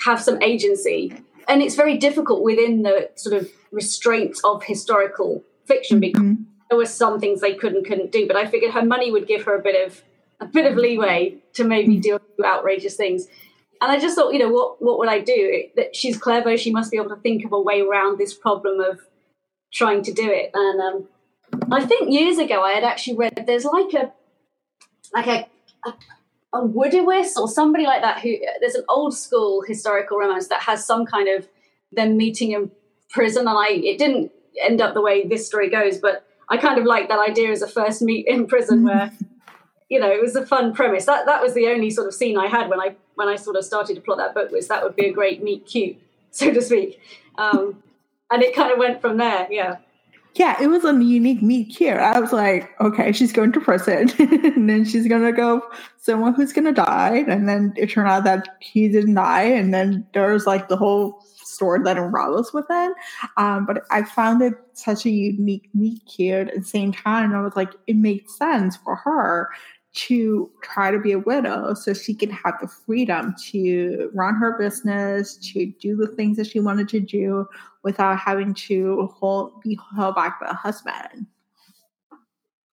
have 0.04 0.23
some 0.23 0.42
agency. 0.42 1.12
And 1.49 1.62
it's 1.62 1.75
very 1.75 1.99
difficult 1.99 2.42
within 2.42 2.83
the 2.83 3.11
sort 3.16 3.40
of 3.40 3.50
restraints 3.73 4.40
of 4.45 4.64
historical 4.64 5.45
fiction 5.66 6.00
because 6.00 6.23
mm-hmm. 6.23 6.42
there 6.71 6.78
were 6.78 6.87
some 6.87 7.21
things 7.21 7.40
they 7.40 7.54
could 7.54 7.75
and 7.75 7.85
couldn't 7.85 8.12
do. 8.12 8.26
But 8.26 8.37
I 8.37 8.47
figured 8.47 8.73
her 8.73 8.85
money 8.85 9.11
would 9.11 9.26
give 9.26 9.42
her 9.45 9.57
a 9.57 9.62
bit 9.62 9.87
of 9.87 10.02
a 10.41 10.47
bit 10.47 10.71
of 10.71 10.77
leeway 10.77 11.37
to 11.55 11.65
maybe 11.65 11.99
mm-hmm. 11.99 12.19
do 12.37 12.45
outrageous 12.45 12.97
things. 12.97 13.27
And 13.83 13.91
I 13.91 13.99
just 13.99 14.15
thought, 14.15 14.33
you 14.33 14.39
know, 14.39 14.51
what 14.51 14.83
what 14.83 14.99
would 14.99 15.09
I 15.09 15.21
do? 15.21 15.65
That 15.77 15.97
she's 15.97 16.19
clever. 16.19 16.57
She 16.57 16.71
must 16.71 16.91
be 16.91 16.97
able 16.99 17.11
to 17.11 17.17
think 17.17 17.45
of 17.45 17.53
a 17.53 17.61
way 17.61 17.81
around 17.81 18.19
this 18.19 18.35
problem 18.35 18.81
of 18.81 19.01
trying 19.73 20.03
to 20.03 20.13
do 20.13 20.31
it. 20.31 20.51
And 20.53 20.81
um, 20.81 21.09
I 21.73 21.85
think 21.85 22.11
years 22.11 22.39
ago 22.39 22.63
I 22.63 22.73
had 22.73 22.85
actually 22.85 23.17
read 23.17 23.45
there's 23.47 23.65
like 23.65 23.93
a 23.95 24.13
like 25.15 25.27
a, 25.27 25.47
a 25.89 25.95
a 26.53 26.63
Woodiwiss 26.63 27.37
or 27.37 27.49
somebody 27.49 27.85
like 27.85 28.03
that 28.03 28.21
who 28.21 28.37
there's 28.61 28.75
an 28.75 28.85
old 28.89 29.17
school 29.17 29.63
historical 29.67 30.19
romance 30.19 30.49
that 30.49 30.63
has 30.63 30.85
some 30.85 31.07
kind 31.07 31.29
of 31.29 31.49
them 31.93 32.17
meeting 32.17 32.53
in 32.53 32.71
prison 33.09 33.47
and 33.47 33.57
I 33.57 33.69
it 33.71 33.99
didn't 33.99 34.33
end 34.61 34.81
up 34.81 34.95
the 34.95 35.01
way 35.01 35.27
this 35.27 35.47
story 35.47 35.71
goes 35.71 35.99
but 35.99 36.27
I 36.49 36.57
kind 36.57 36.79
of 36.79 36.85
like 36.85 37.09
that 37.09 37.21
idea 37.21 37.51
as 37.51 37.63
a 37.63 37.69
first 37.69 38.03
meet 38.03 38.27
in 38.27 38.47
prison 38.47 38.83
where 38.83 39.13
you 39.91 40.01
know 40.01 40.11
it 40.11 40.23
was 40.23 40.35
a 40.35 40.47
fun 40.47 40.73
premise 40.73 41.05
that 41.05 41.27
that 41.27 41.43
was 41.43 41.53
the 41.53 41.67
only 41.67 41.91
sort 41.91 42.09
of 42.09 42.15
scene 42.15 42.39
I 42.39 42.47
had 42.47 42.71
when 42.71 42.81
I 42.81 42.97
when 43.17 43.29
I 43.29 43.37
sort 43.37 43.57
of 43.57 43.65
started 43.65 43.97
to 43.97 44.01
plot 44.01 44.17
that 44.17 44.33
book 44.33 44.51
was 44.51 44.69
that 44.69 44.83
would 44.83 44.97
be 44.97 45.07
a 45.07 45.13
great 45.13 45.43
meet 45.43 45.67
cute 45.67 45.99
so 46.31 46.51
to 46.53 46.63
speak 46.63 46.99
um, 47.37 47.83
and 48.31 48.43
it 48.43 48.55
kind 48.55 48.73
of 48.73 48.79
went 48.79 49.01
from 49.01 49.17
there. 49.17 49.47
Yeah. 49.51 49.77
Yeah, 50.35 50.63
it 50.63 50.69
was 50.69 50.85
a 50.85 50.93
unique 50.93 51.43
meet 51.43 51.77
here. 51.77 51.99
I 51.99 52.21
was 52.21 52.33
like, 52.33 52.71
okay, 52.81 53.11
she's 53.11 53.33
going 53.33 53.51
to 53.51 53.61
prison, 53.61 54.13
and 54.21 54.71
then 54.71 54.85
she's 54.85 55.09
gonna 55.09 55.33
go 55.33 55.61
someone 55.97 56.35
who's 56.35 56.53
gonna 56.53 56.73
die, 56.73 57.25
and 57.27 57.49
then 57.49 57.73
it 57.77 57.91
turned 57.91 58.09
out 58.09 58.23
that 58.23 58.49
he 58.61 58.89
didn't 58.89 59.15
die, 59.15 59.43
and 59.43 59.75
then 59.75 60.07
there's 60.15 60.47
like 60.47 60.69
the 60.69 60.77
whole 60.77 61.21
story 61.35 61.81
that 61.83 61.99
unravels 61.99 62.53
with 62.53 62.67
it. 62.71 62.93
Um, 63.39 63.67
but 63.67 63.83
I 63.91 64.05
found 64.05 64.41
it 64.41 64.55
such 64.75 65.05
a 65.05 65.11
unique 65.11 65.69
meet 65.75 66.01
cute 66.07 66.49
at 66.49 66.55
the 66.55 66.63
same 66.63 66.93
time. 66.93 67.35
I 67.35 67.43
was 67.43 67.57
like, 67.57 67.73
it 67.89 67.97
made 67.97 68.31
sense 68.31 68.77
for 68.77 68.95
her 68.95 69.51
to 69.93 70.51
try 70.63 70.91
to 70.91 70.99
be 70.99 71.13
a 71.13 71.19
widow 71.19 71.75
so 71.75 71.93
she 71.93 72.15
can 72.15 72.31
have 72.31 72.55
the 72.61 72.69
freedom 72.69 73.35
to 73.51 74.11
run 74.15 74.37
her 74.37 74.57
business, 74.57 75.35
to 75.53 75.67
do 75.81 75.97
the 75.97 76.07
things 76.07 76.37
that 76.37 76.47
she 76.47 76.61
wanted 76.61 76.89
to 76.89 77.01
do 77.01 77.47
without 77.83 78.19
having 78.19 78.55
to 78.55 79.11
hold, 79.19 79.61
be 79.63 79.79
held 79.97 80.15
back 80.15 80.41
by 80.41 80.47
a 80.49 80.55
husband. 80.55 81.27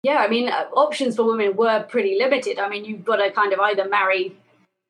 Yeah, 0.04 0.18
I 0.18 0.28
mean, 0.28 0.48
uh, 0.48 0.66
options 0.74 1.16
for 1.16 1.24
women 1.24 1.56
were 1.56 1.84
pretty 1.90 2.18
limited. 2.20 2.60
I 2.60 2.70
mean, 2.70 2.86
you've 2.86 3.04
got 3.04 3.16
to 3.18 3.32
kind 3.32 3.52
of 3.52 3.60
either 3.60 3.90
marry, 3.90 4.38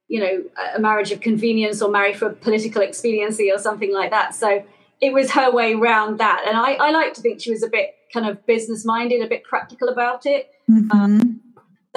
you 0.09 0.19
know, 0.19 0.43
a 0.75 0.79
marriage 0.79 1.11
of 1.11 1.21
convenience 1.21 1.81
or 1.81 1.89
marry 1.89 2.13
for 2.13 2.29
political 2.29 2.81
expediency 2.81 3.49
or 3.49 3.57
something 3.57 3.93
like 3.93 4.11
that. 4.11 4.35
So 4.35 4.65
it 4.99 5.13
was 5.13 5.31
her 5.31 5.49
way 5.49 5.73
around 5.73 6.19
that. 6.19 6.43
And 6.45 6.57
I, 6.57 6.73
I 6.73 6.91
like 6.91 7.13
to 7.13 7.21
think 7.21 7.39
she 7.39 7.51
was 7.51 7.63
a 7.63 7.69
bit 7.69 7.95
kind 8.13 8.27
of 8.27 8.45
business 8.45 8.83
minded, 8.83 9.21
a 9.21 9.27
bit 9.27 9.43
practical 9.45 9.87
about 9.87 10.25
it. 10.25 10.51
Mm-hmm. 10.69 10.91
Um, 10.91 11.41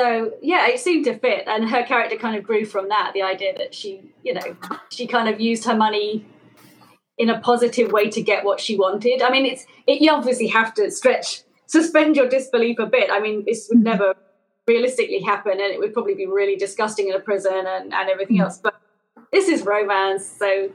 so 0.00 0.32
yeah, 0.40 0.66
it 0.66 0.80
seemed 0.80 1.04
to 1.04 1.18
fit, 1.18 1.44
and 1.46 1.68
her 1.68 1.82
character 1.82 2.16
kind 2.16 2.34
of 2.34 2.42
grew 2.42 2.64
from 2.64 2.88
that. 2.88 3.10
The 3.12 3.20
idea 3.20 3.52
that 3.58 3.74
she, 3.74 4.10
you 4.22 4.32
know, 4.32 4.56
she 4.88 5.06
kind 5.06 5.28
of 5.28 5.38
used 5.38 5.64
her 5.66 5.76
money 5.76 6.24
in 7.18 7.28
a 7.28 7.38
positive 7.40 7.92
way 7.92 8.08
to 8.08 8.22
get 8.22 8.42
what 8.42 8.60
she 8.60 8.78
wanted. 8.78 9.20
I 9.20 9.30
mean, 9.30 9.44
it's 9.44 9.66
it, 9.86 10.00
you 10.00 10.10
obviously 10.10 10.46
have 10.46 10.72
to 10.74 10.90
stretch, 10.90 11.42
suspend 11.66 12.16
your 12.16 12.30
disbelief 12.30 12.78
a 12.78 12.86
bit. 12.86 13.10
I 13.12 13.20
mean, 13.20 13.44
this 13.46 13.68
would 13.68 13.84
never 13.84 14.14
realistically 14.66 15.20
happen, 15.20 15.52
and 15.52 15.70
it 15.74 15.78
would 15.78 15.92
probably 15.92 16.14
be 16.14 16.26
really 16.26 16.56
disgusting 16.56 17.08
in 17.08 17.14
a 17.14 17.20
prison 17.20 17.66
and, 17.66 17.92
and 17.92 18.08
everything 18.08 18.38
mm. 18.38 18.44
else. 18.44 18.56
But 18.56 18.80
this 19.32 19.48
is 19.48 19.66
romance, 19.66 20.24
so 20.24 20.70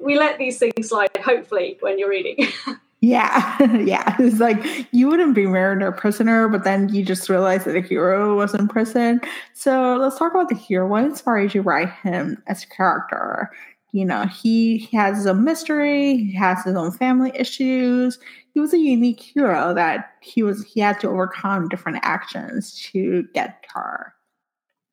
we 0.00 0.16
let 0.16 0.38
these 0.38 0.56
things 0.60 0.88
slide. 0.88 1.10
Hopefully, 1.24 1.78
when 1.80 1.98
you're 1.98 2.10
reading. 2.10 2.46
Yeah, 3.00 3.62
yeah. 3.76 4.16
It's 4.18 4.40
like 4.40 4.64
you 4.92 5.08
wouldn't 5.08 5.34
be 5.34 5.46
married 5.46 5.82
a 5.82 5.92
prisoner, 5.92 6.48
but 6.48 6.64
then 6.64 6.88
you 6.88 7.04
just 7.04 7.28
realize 7.28 7.64
that 7.64 7.72
the 7.72 7.80
hero 7.80 8.34
was 8.36 8.54
in 8.54 8.66
prison. 8.66 9.20
So 9.54 9.96
let's 9.96 10.18
talk 10.18 10.32
about 10.32 10.48
the 10.48 10.56
hero. 10.56 10.86
What 10.86 11.04
inspired 11.04 11.54
you 11.54 11.62
write 11.62 11.92
him 12.02 12.42
as 12.46 12.64
a 12.64 12.68
character? 12.68 13.52
You 13.92 14.04
know, 14.04 14.26
he, 14.26 14.78
he 14.78 14.96
has 14.96 15.16
his 15.16 15.26
own 15.26 15.44
mystery, 15.44 16.16
he 16.18 16.34
has 16.34 16.62
his 16.64 16.74
own 16.74 16.92
family 16.92 17.32
issues. 17.34 18.18
He 18.52 18.60
was 18.60 18.74
a 18.74 18.78
unique 18.78 19.20
hero 19.20 19.72
that 19.74 20.10
he 20.20 20.42
was 20.42 20.64
he 20.64 20.80
had 20.80 21.00
to 21.00 21.08
overcome 21.08 21.68
different 21.68 22.00
actions 22.02 22.74
to 22.92 23.26
get 23.32 23.64
her. 23.74 24.12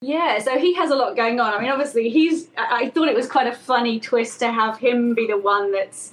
Yeah, 0.02 0.38
so 0.40 0.60
he 0.60 0.74
has 0.76 0.92
a 0.92 0.96
lot 0.96 1.16
going 1.16 1.40
on. 1.40 1.54
I 1.54 1.60
mean, 1.60 1.72
obviously, 1.72 2.10
he's. 2.10 2.50
I 2.58 2.90
thought 2.90 3.08
it 3.08 3.16
was 3.16 3.28
quite 3.28 3.48
a 3.48 3.56
funny 3.56 4.00
twist 4.00 4.40
to 4.40 4.52
have 4.52 4.78
him 4.78 5.16
be 5.16 5.26
the 5.26 5.38
one 5.38 5.72
that's 5.72 6.12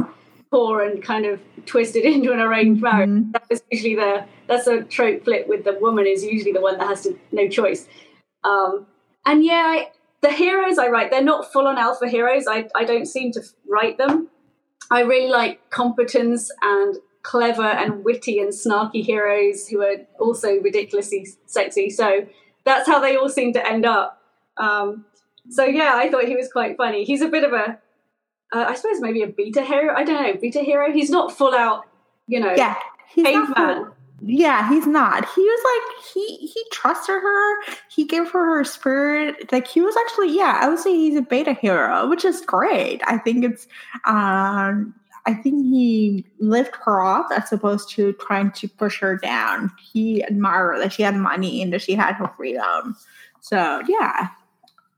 poor 0.53 0.83
and 0.83 1.03
kind 1.03 1.27
of 1.27 1.41
twisted 1.67 2.05
into 2.13 2.33
an 2.33 2.39
arranged 2.39 2.81
marriage. 2.81 3.11
Mm-hmm. 3.11 3.33
That's 3.33 3.63
usually 3.73 3.97
the 3.97 4.25
that's 4.47 4.69
a 4.69 4.83
trope 4.85 5.25
flip 5.25 5.49
with 5.49 5.65
the 5.65 5.79
woman 5.81 6.07
is 6.07 6.23
usually 6.25 6.53
the 6.53 6.61
one 6.61 6.79
that 6.79 6.87
has 6.87 7.03
to 7.03 7.19
no 7.33 7.49
choice. 7.49 7.89
Um, 8.45 8.87
and 9.27 9.45
yeah, 9.45 9.65
I, 9.67 9.91
the 10.21 10.33
heroes 10.33 10.79
I 10.79 10.89
write 10.89 11.11
they're 11.11 11.23
not 11.23 11.53
full 11.53 11.67
on 11.67 11.79
alpha 11.79 12.09
heroes. 12.09 12.45
I 12.49 12.69
I 12.77 12.85
don't 12.85 13.07
seem 13.07 13.33
to 13.33 13.43
write 13.69 13.99
them. 13.99 14.29
I 14.91 15.01
really 15.01 15.31
like 15.31 15.71
competence 15.71 16.51
and 16.61 16.97
clever 17.23 17.63
and 17.63 18.05
witty 18.05 18.41
and 18.41 18.51
snarky 18.53 19.03
heroes 19.03 19.69
who 19.69 19.81
are 19.81 19.97
also 20.19 20.61
ridiculously 20.61 21.29
sexy. 21.47 21.89
So 21.89 22.27
that's 22.65 22.87
how 22.87 23.01
they 23.01 23.17
all 23.17 23.29
seem 23.29 23.53
to 23.55 23.67
end 23.67 23.87
up. 23.87 24.21
Um, 24.57 25.07
so 25.49 25.65
yeah, 25.65 25.93
I 25.95 26.11
thought 26.11 26.25
he 26.25 26.37
was 26.37 26.51
quite 26.53 26.77
funny. 26.77 27.05
He's 27.05 27.23
a 27.23 27.29
bit 27.29 27.45
of 27.45 27.53
a 27.53 27.79
uh, 28.53 28.67
I 28.69 28.75
suppose 28.75 29.01
maybe 29.01 29.23
a 29.23 29.27
beta 29.27 29.63
hero. 29.63 29.95
I 29.95 30.05
don't 30.05 30.23
know, 30.23 30.41
beta 30.41 30.61
hero. 30.61 30.93
He's 30.93 31.11
not 31.11 31.37
full 31.37 31.55
out, 31.55 31.87
you 32.27 32.41
know, 32.41 32.55
yeah, 32.57 32.77
he's 33.09 33.25
caveman. 33.25 33.93
Yeah, 34.25 34.69
he's 34.69 34.87
not. 34.87 35.27
He 35.35 35.41
was 35.41 35.61
like 35.65 36.07
he 36.15 36.37
he 36.47 36.65
trusted 36.71 37.21
her. 37.21 37.63
He 37.89 38.05
gave 38.05 38.31
her 38.31 38.57
her 38.57 38.65
spirit. 38.65 39.51
Like 39.51 39.67
he 39.67 39.81
was 39.81 39.97
actually 39.97 40.37
yeah. 40.37 40.59
I 40.61 40.69
would 40.69 40.79
say 40.79 40.95
he's 40.95 41.17
a 41.17 41.23
beta 41.23 41.55
hero, 41.55 42.09
which 42.09 42.25
is 42.25 42.41
great. 42.41 43.01
I 43.05 43.19
think 43.19 43.45
it's 43.45 43.67
um 44.05 44.95
I 45.27 45.35
think 45.35 45.65
he 45.67 46.25
lifted 46.39 46.79
her 46.85 47.05
up 47.05 47.29
as 47.35 47.53
opposed 47.53 47.91
to 47.91 48.13
trying 48.15 48.53
to 48.53 48.69
push 48.69 49.01
her 49.01 49.17
down. 49.17 49.73
He 49.93 50.23
admired 50.23 50.81
that 50.81 50.93
she 50.93 51.03
had 51.03 51.17
money 51.17 51.61
and 51.61 51.73
that 51.73 51.83
she 51.83 51.95
had 51.95 52.15
her 52.15 52.33
freedom. 52.37 52.97
So 53.41 53.83
yeah. 53.89 54.29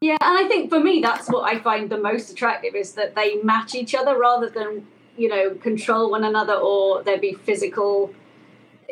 Yeah, 0.04 0.18
and 0.20 0.36
I 0.38 0.46
think 0.46 0.68
for 0.68 0.80
me 0.80 1.00
that's 1.00 1.28
what 1.28 1.50
I 1.50 1.58
find 1.60 1.88
the 1.88 1.96
most 1.96 2.30
attractive 2.30 2.74
is 2.74 2.92
that 2.92 3.14
they 3.14 3.36
match 3.36 3.74
each 3.74 3.94
other 3.94 4.18
rather 4.18 4.50
than, 4.50 4.86
you 5.16 5.30
know, 5.30 5.54
control 5.54 6.10
one 6.10 6.24
another 6.24 6.52
or 6.52 7.02
there 7.02 7.16
be 7.16 7.32
physical 7.32 8.12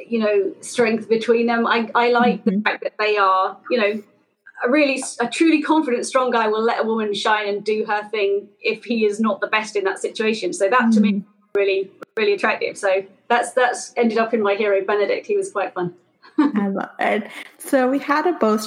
you 0.09 0.19
know 0.19 0.55
strength 0.63 1.11
between 1.11 1.47
them. 1.49 1.67
I, 1.67 1.91
I 1.95 2.09
like 2.13 2.41
mm-hmm. 2.41 2.57
the 2.57 2.63
fact 2.63 2.83
that 2.83 2.95
they 2.99 3.19
are 3.19 3.59
you 3.71 3.79
know 3.79 4.03
a 4.65 4.71
really 4.71 5.03
a 5.21 5.29
truly 5.29 5.61
confident 5.61 6.07
strong 6.07 6.31
guy 6.31 6.49
will 6.49 6.63
let 6.63 6.81
a 6.83 6.87
woman 6.87 7.13
shine 7.13 7.47
and 7.47 7.63
do 7.63 7.85
her 7.85 8.09
thing 8.09 8.49
if 8.63 8.83
he 8.85 9.05
is 9.05 9.21
not 9.21 9.43
the 9.43 9.49
best 9.49 9.77
in 9.77 9.85
that 9.85 9.99
situation. 9.99 10.55
So 10.55 10.71
that 10.71 10.81
mm-hmm. 10.81 10.91
to 10.93 11.01
me 11.01 11.13
mm-hmm. 11.13 11.31
really 11.55 11.91
really 12.17 12.33
attractive. 12.33 12.79
So 12.79 13.05
that's 13.29 13.53
that's 13.53 13.93
ended 13.99 14.17
up 14.17 14.33
in 14.33 14.43
my 14.43 14.55
hero 14.55 14.83
Benedict. 14.83 15.27
He 15.27 15.37
was 15.37 15.53
quite 15.53 15.75
fun. 15.75 15.95
I 16.39 16.69
love 16.69 16.91
it. 16.99 17.31
So 17.59 17.91
we 17.91 17.99
had 17.99 18.27
a 18.27 18.33
Bow 18.33 18.59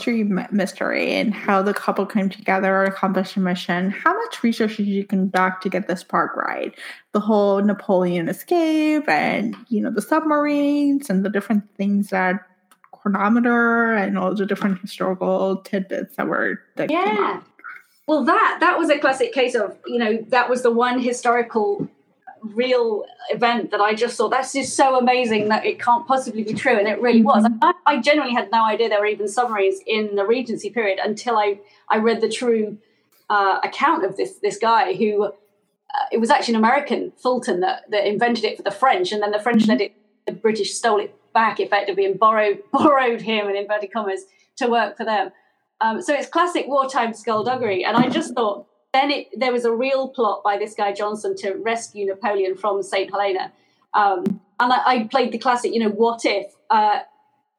mystery 0.51 1.13
and 1.13 1.33
how 1.33 1.61
the 1.61 1.73
couple 1.73 2.05
came 2.05 2.29
together 2.29 2.85
to 2.85 2.91
accomplished 2.91 3.35
a 3.35 3.39
mission. 3.39 3.91
How 3.91 4.13
much 4.13 4.43
research 4.43 4.77
did 4.77 4.87
you 4.87 5.03
conduct 5.03 5.63
to 5.63 5.69
get 5.69 5.87
this 5.87 6.03
part 6.03 6.31
right? 6.35 6.73
The 7.13 7.19
whole 7.19 7.61
Napoleon 7.61 8.29
escape 8.29 9.07
and 9.09 9.55
you 9.69 9.81
know 9.81 9.91
the 9.91 10.01
submarines 10.01 11.09
and 11.09 11.25
the 11.25 11.29
different 11.29 11.63
things 11.75 12.09
that 12.09 12.45
chronometer 12.91 13.93
and 13.93 14.17
all 14.17 14.33
the 14.33 14.45
different 14.45 14.79
historical 14.81 15.57
tidbits 15.57 16.15
that 16.15 16.27
were 16.27 16.59
that 16.75 16.89
yeah. 16.89 17.41
Well, 18.07 18.23
that 18.23 18.57
that 18.59 18.77
was 18.77 18.89
a 18.89 18.99
classic 18.99 19.33
case 19.33 19.55
of 19.55 19.77
you 19.87 19.97
know 19.97 20.23
that 20.29 20.49
was 20.49 20.61
the 20.61 20.71
one 20.71 20.99
historical 20.99 21.87
real 22.53 23.05
event 23.29 23.71
that 23.71 23.81
I 23.81 23.93
just 23.93 24.15
saw. 24.15 24.27
That's 24.29 24.53
just 24.53 24.75
so 24.75 24.97
amazing 24.97 25.49
that 25.49 25.65
it 25.65 25.79
can't 25.79 26.05
possibly 26.07 26.43
be 26.43 26.53
true, 26.53 26.77
and 26.77 26.87
it 26.87 27.01
really 27.01 27.23
was. 27.23 27.43
Mm-hmm. 27.43 27.57
I, 27.61 27.73
I, 27.85 28.01
genuinely 28.01 28.35
had 28.35 28.51
no 28.51 28.63
idea 28.63 28.89
there 28.89 28.99
were 28.99 29.05
even 29.05 29.27
submarines 29.27 29.79
in 29.85 30.15
the 30.15 30.25
Regency 30.25 30.69
period 30.69 30.99
until 31.03 31.37
I 31.37 31.59
I 31.89 31.97
read 31.97 32.21
the 32.21 32.29
true 32.29 32.77
uh, 33.29 33.59
account 33.63 34.05
of 34.05 34.17
this 34.17 34.37
this 34.39 34.57
guy 34.57 34.93
who 34.93 35.23
uh, 35.23 35.31
it 36.11 36.19
was 36.19 36.29
actually 36.29 36.55
an 36.55 36.59
American 36.59 37.11
Fulton 37.17 37.61
that 37.61 37.89
that 37.91 38.07
invented 38.07 38.43
it 38.43 38.57
for 38.57 38.63
the 38.63 38.71
French, 38.71 39.11
and 39.11 39.21
then 39.21 39.31
the 39.31 39.39
French 39.39 39.63
mm-hmm. 39.63 39.71
let 39.71 39.81
it 39.81 39.93
the 40.25 40.31
British 40.31 40.73
stole 40.73 40.99
it 40.99 41.15
back 41.33 41.59
effectively 41.59 42.05
and 42.05 42.19
borrowed 42.19 42.61
borrowed 42.71 43.21
him 43.21 43.47
in 43.47 43.55
inverted 43.55 43.91
commas 43.91 44.25
to 44.57 44.67
work 44.67 44.97
for 44.97 45.05
them. 45.05 45.31
Um, 45.81 46.01
so 46.01 46.13
it's 46.13 46.27
classic 46.27 46.67
wartime 46.67 47.13
skullduggery, 47.13 47.83
and 47.83 47.97
I 47.97 48.09
just 48.09 48.33
thought 48.33 48.67
then 48.95 49.11
it, 49.11 49.27
there 49.37 49.51
was 49.51 49.65
a 49.65 49.71
real 49.71 50.07
plot 50.07 50.41
by 50.43 50.57
this 50.57 50.73
guy 50.73 50.93
Johnson 50.93 51.35
to 51.37 51.53
rescue 51.55 52.05
Napoleon 52.05 52.55
from 52.55 52.81
St. 52.81 53.11
Helena. 53.11 53.51
Um, 53.93 54.39
and 54.59 54.73
I, 54.73 54.81
I, 54.85 55.03
played 55.11 55.31
the 55.31 55.37
classic, 55.37 55.73
you 55.73 55.79
know, 55.79 55.89
what 55.89 56.25
if 56.25 56.53
uh, 56.69 56.99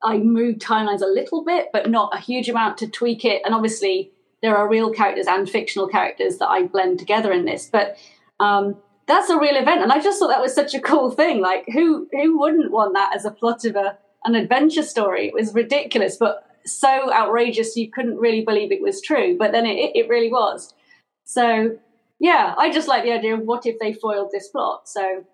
I 0.03 0.19
moved 0.19 0.61
timelines 0.61 1.03
a 1.03 1.07
little 1.07 1.45
bit, 1.45 1.69
but 1.73 1.91
not 1.91 2.15
a 2.15 2.21
huge 2.21 2.49
amount 2.49 2.79
to 2.79 2.89
tweak 2.89 3.25
it. 3.25 3.43
And 3.45 3.55
obviously, 3.55 4.13
there 4.43 4.57
are 4.57 4.69
real 4.69 4.93
characters 4.93 5.27
and 5.27 5.49
fictional 5.49 5.89
characters 5.89 6.39
that 6.39 6.49
I 6.49 6.65
blend 6.65 6.99
together 6.99 7.33
in 7.33 7.45
this. 7.45 7.69
But 7.71 7.97
um, 8.41 8.77
that's 9.07 9.31
a 9.31 9.39
real 9.39 9.57
event, 9.57 9.83
and 9.83 9.93
I 9.93 10.01
just 10.01 10.19
thought 10.19 10.29
that 10.29 10.43
was 10.43 10.55
such 10.55 10.75
a 10.75 10.81
cool 10.81 11.11
thing. 11.11 11.41
Like, 11.41 11.65
who 11.73 12.09
who 12.13 12.39
wouldn't 12.39 12.71
want 12.71 12.95
that 12.95 13.15
as 13.15 13.25
a 13.25 13.31
plot 13.31 13.65
of 13.65 13.77
a 13.77 13.97
an 14.25 14.35
adventure 14.35 14.83
story? 14.83 15.29
It 15.29 15.35
was 15.35 15.55
ridiculous, 15.55 16.17
but 16.17 16.45
so 16.65 17.13
outrageous 17.13 17.77
you 17.77 17.91
couldn't 17.91 18.17
really 18.17 18.45
believe 18.45 18.73
it 18.73 18.83
was 18.83 19.01
true. 19.01 19.37
But 19.39 19.53
then 19.53 19.65
it, 19.65 19.93
it 19.95 20.09
really 20.09 20.31
was. 20.31 20.75
So 21.27 21.77
yeah, 22.19 22.55
I 22.57 22.73
just 22.73 22.89
like 22.89 23.05
the 23.05 23.13
idea 23.13 23.35
of 23.35 23.41
what 23.41 23.67
if 23.67 23.79
they 23.79 23.93
foiled 23.93 24.31
this 24.33 24.49
plot. 24.49 24.89
So 24.89 25.25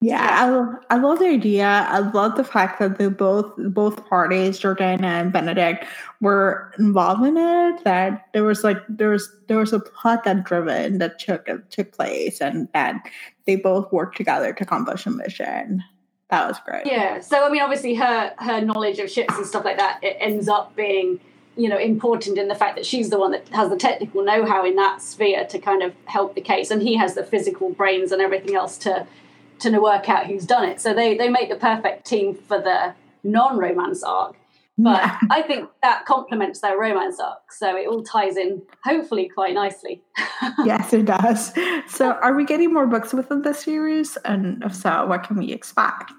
yeah. 0.00 0.78
I, 0.90 0.94
I 0.94 0.98
love 0.98 1.18
the 1.18 1.26
idea. 1.26 1.66
I 1.66 1.98
love 1.98 2.36
the 2.36 2.44
fact 2.44 2.78
that 2.78 2.98
the 2.98 3.10
both 3.10 3.52
both 3.56 4.06
parties, 4.08 4.58
Georgiana 4.58 5.06
and 5.06 5.32
Benedict, 5.32 5.86
were 6.20 6.72
involved 6.78 7.24
in 7.24 7.36
it. 7.36 7.82
That 7.84 8.26
there 8.32 8.44
was 8.44 8.62
like 8.62 8.78
there 8.88 9.10
was 9.10 9.28
there 9.48 9.58
was 9.58 9.72
a 9.72 9.80
plot 9.80 10.24
that 10.24 10.44
driven 10.44 10.98
that 10.98 11.18
took 11.18 11.48
took 11.70 11.92
place, 11.92 12.40
and 12.40 12.68
that 12.74 13.02
they 13.46 13.56
both 13.56 13.90
worked 13.92 14.16
together 14.16 14.52
to 14.52 14.62
accomplish 14.62 15.06
a 15.06 15.10
mission. 15.10 15.82
That 16.30 16.46
was 16.46 16.58
great. 16.64 16.86
Yeah. 16.86 17.20
So 17.20 17.44
I 17.44 17.50
mean, 17.50 17.62
obviously, 17.62 17.94
her 17.94 18.34
her 18.38 18.60
knowledge 18.60 19.00
of 19.00 19.10
ships 19.10 19.36
and 19.36 19.46
stuff 19.46 19.64
like 19.64 19.78
that 19.78 19.98
it 20.02 20.16
ends 20.20 20.48
up 20.48 20.76
being 20.76 21.18
you 21.58 21.68
know 21.68 21.76
important 21.76 22.38
in 22.38 22.48
the 22.48 22.54
fact 22.54 22.76
that 22.76 22.86
she's 22.86 23.10
the 23.10 23.18
one 23.18 23.32
that 23.32 23.46
has 23.48 23.68
the 23.68 23.76
technical 23.76 24.24
know-how 24.24 24.64
in 24.64 24.76
that 24.76 25.02
sphere 25.02 25.44
to 25.44 25.58
kind 25.58 25.82
of 25.82 25.92
help 26.06 26.34
the 26.34 26.40
case 26.40 26.70
and 26.70 26.80
he 26.80 26.94
has 26.94 27.14
the 27.14 27.24
physical 27.24 27.70
brains 27.70 28.12
and 28.12 28.22
everything 28.22 28.54
else 28.54 28.78
to 28.78 29.06
to 29.58 29.76
work 29.80 30.08
out 30.08 30.26
who's 30.26 30.46
done 30.46 30.64
it. 30.64 30.80
So 30.80 30.94
they 30.94 31.16
they 31.16 31.28
make 31.28 31.48
the 31.48 31.56
perfect 31.56 32.06
team 32.06 32.34
for 32.34 32.60
the 32.60 32.94
non-romance 33.24 34.02
arc. 34.02 34.36
But 34.80 35.02
yeah. 35.02 35.18
i 35.32 35.42
think 35.42 35.68
that 35.82 36.06
complements 36.06 36.60
their 36.60 36.78
romance 36.78 37.18
arc 37.18 37.50
so 37.50 37.76
it 37.76 37.88
all 37.88 38.04
ties 38.04 38.36
in 38.36 38.62
hopefully 38.84 39.28
quite 39.28 39.52
nicely. 39.54 40.02
Yes 40.64 40.92
it 40.92 41.06
does. 41.06 41.52
So 41.88 42.12
are 42.12 42.32
we 42.32 42.44
getting 42.44 42.72
more 42.72 42.86
books 42.86 43.12
within 43.12 43.42
the 43.42 43.52
series? 43.52 44.16
And 44.24 44.62
if 44.62 44.74
so 44.74 45.04
what 45.06 45.24
can 45.24 45.36
we 45.36 45.52
expect 45.52 46.12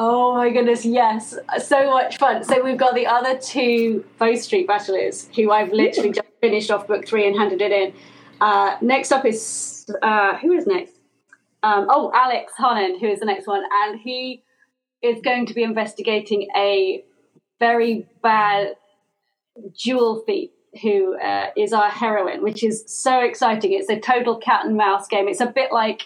Oh 0.00 0.32
my 0.32 0.50
goodness, 0.50 0.84
yes. 0.84 1.36
So 1.58 1.90
much 1.90 2.18
fun. 2.18 2.44
So 2.44 2.62
we've 2.62 2.78
got 2.78 2.94
the 2.94 3.08
other 3.08 3.36
two 3.36 4.04
Bow 4.16 4.36
Street 4.36 4.68
Bachelors 4.68 5.28
who 5.34 5.50
I've 5.50 5.72
literally 5.72 6.12
just 6.12 6.28
finished 6.40 6.70
off 6.70 6.86
book 6.86 7.04
three 7.04 7.26
and 7.26 7.36
handed 7.36 7.60
it 7.60 7.72
in. 7.72 7.92
Uh, 8.40 8.76
next 8.80 9.10
up 9.10 9.24
is, 9.24 9.90
uh, 10.00 10.36
who 10.36 10.52
is 10.52 10.68
next? 10.68 10.92
Um, 11.64 11.88
oh, 11.90 12.12
Alex 12.14 12.52
Harland, 12.56 13.00
who 13.00 13.08
is 13.08 13.18
the 13.18 13.26
next 13.26 13.48
one. 13.48 13.64
And 13.72 13.98
he 13.98 14.44
is 15.02 15.20
going 15.20 15.46
to 15.46 15.54
be 15.54 15.64
investigating 15.64 16.46
a 16.56 17.04
very 17.58 18.06
bad 18.22 18.76
jewel 19.76 20.22
thief 20.24 20.50
who 20.80 21.18
uh, 21.18 21.46
is 21.56 21.72
our 21.72 21.90
heroine, 21.90 22.44
which 22.44 22.62
is 22.62 22.84
so 22.86 23.18
exciting. 23.18 23.72
It's 23.72 23.90
a 23.90 23.98
total 23.98 24.36
cat 24.36 24.64
and 24.64 24.76
mouse 24.76 25.08
game. 25.08 25.26
It's 25.26 25.40
a 25.40 25.46
bit 25.46 25.72
like 25.72 26.02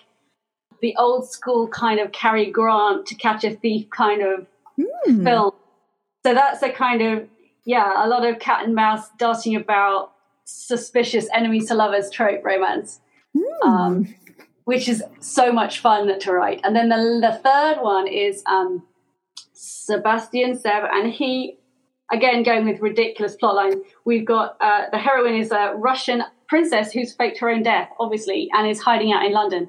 the 0.83 0.95
old 0.99 1.31
school 1.31 1.69
kind 1.69 1.99
of 1.99 2.13
Cary 2.13 2.51
Grant 2.51 3.07
to 3.07 3.15
catch 3.15 3.45
a 3.45 3.51
thief 3.51 3.89
kind 3.91 4.21
of 4.23 4.47
mm. 4.79 5.25
film. 5.25 5.53
So 6.25 6.35
that's 6.35 6.63
a 6.63 6.71
kind 6.71 7.01
of 7.01 7.29
yeah, 7.65 8.05
a 8.05 8.09
lot 8.09 8.27
of 8.27 8.39
cat 8.41 8.65
and 8.65 8.75
mouse 8.75 9.09
darting 9.19 9.57
about 9.57 10.13
suspicious 10.45 11.29
enemies 11.33 11.69
to 11.69 11.75
lovers 11.75 12.11
trope 12.11 12.45
romance. 12.45 13.01
Mm. 13.37 13.67
Um, 13.67 14.15
which 14.65 14.89
is 14.89 15.03
so 15.21 15.53
much 15.53 15.81
fun 15.81 16.19
to 16.19 16.33
write. 16.33 16.61
And 16.65 16.77
then 16.77 16.89
the, 16.89 17.19
the 17.21 17.39
third 17.43 17.83
one 17.83 18.07
is 18.07 18.43
um, 18.47 18.83
Sebastian 19.53 20.59
Seb, 20.59 20.85
and 20.93 21.13
he, 21.13 21.59
again, 22.13 22.43
going 22.43 22.67
with 22.67 22.81
ridiculous 22.81 23.37
plotline. 23.37 23.81
We've 24.05 24.25
got 24.25 24.57
uh, 24.61 24.85
the 24.91 24.99
heroine 24.99 25.35
is 25.35 25.51
a 25.51 25.75
Russian 25.77 26.23
princess 26.49 26.93
who's 26.93 27.13
faked 27.13 27.39
her 27.39 27.51
own 27.51 27.63
death, 27.63 27.89
obviously, 27.99 28.49
and 28.53 28.69
is 28.69 28.81
hiding 28.81 29.13
out 29.13 29.25
in 29.25 29.33
London. 29.33 29.69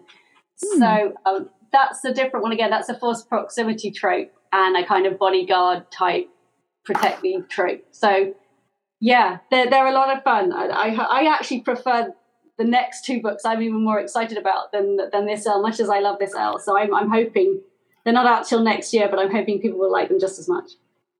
Hmm. 0.64 0.80
So 0.80 1.14
um, 1.26 1.50
that's 1.72 2.04
a 2.06 2.14
different 2.14 2.44
one 2.44 2.52
again. 2.52 2.70
That's 2.70 2.90
a 2.90 2.98
forced 2.98 3.28
proximity 3.28 3.92
trope 3.92 4.32
and 4.52 4.78
a 4.78 4.86
kind 4.86 5.06
of 5.06 5.18
bodyguard 5.18 5.92
type 5.92 6.30
protect 6.86 7.24
me 7.24 7.42
trope. 7.50 7.84
So 7.92 8.34
yeah, 9.00 9.40
they're, 9.52 9.70
they're 9.70 9.88
a 9.88 9.94
lot 9.94 10.16
of 10.16 10.24
fun. 10.24 10.54
I, 10.54 10.68
I, 10.68 11.22
I 11.22 11.34
actually 11.34 11.62
prefer 11.62 12.14
the 12.58 12.64
next 12.64 13.04
two 13.04 13.22
books 13.22 13.44
I'm 13.46 13.62
even 13.62 13.84
more 13.84 14.00
excited 14.00 14.38
about 14.38 14.72
than 14.72 14.98
than 15.12 15.26
this 15.26 15.46
L, 15.48 15.62
much 15.62 15.80
as 15.80 15.90
I 15.90 16.00
love 16.00 16.20
this 16.20 16.36
L. 16.36 16.60
So 16.60 16.78
I'm, 16.78 16.94
I'm 16.94 17.10
hoping 17.10 17.62
they're 18.04 18.14
not 18.14 18.28
out 18.28 18.46
till 18.46 18.64
next 18.64 18.94
year, 18.94 19.08
but 19.10 19.20
I'm 19.20 19.32
hoping 19.32 19.60
people 19.60 19.80
will 19.80 19.92
like 19.92 20.10
them 20.10 20.20
just 20.20 20.40
as 20.40 20.48
much. 20.48 20.72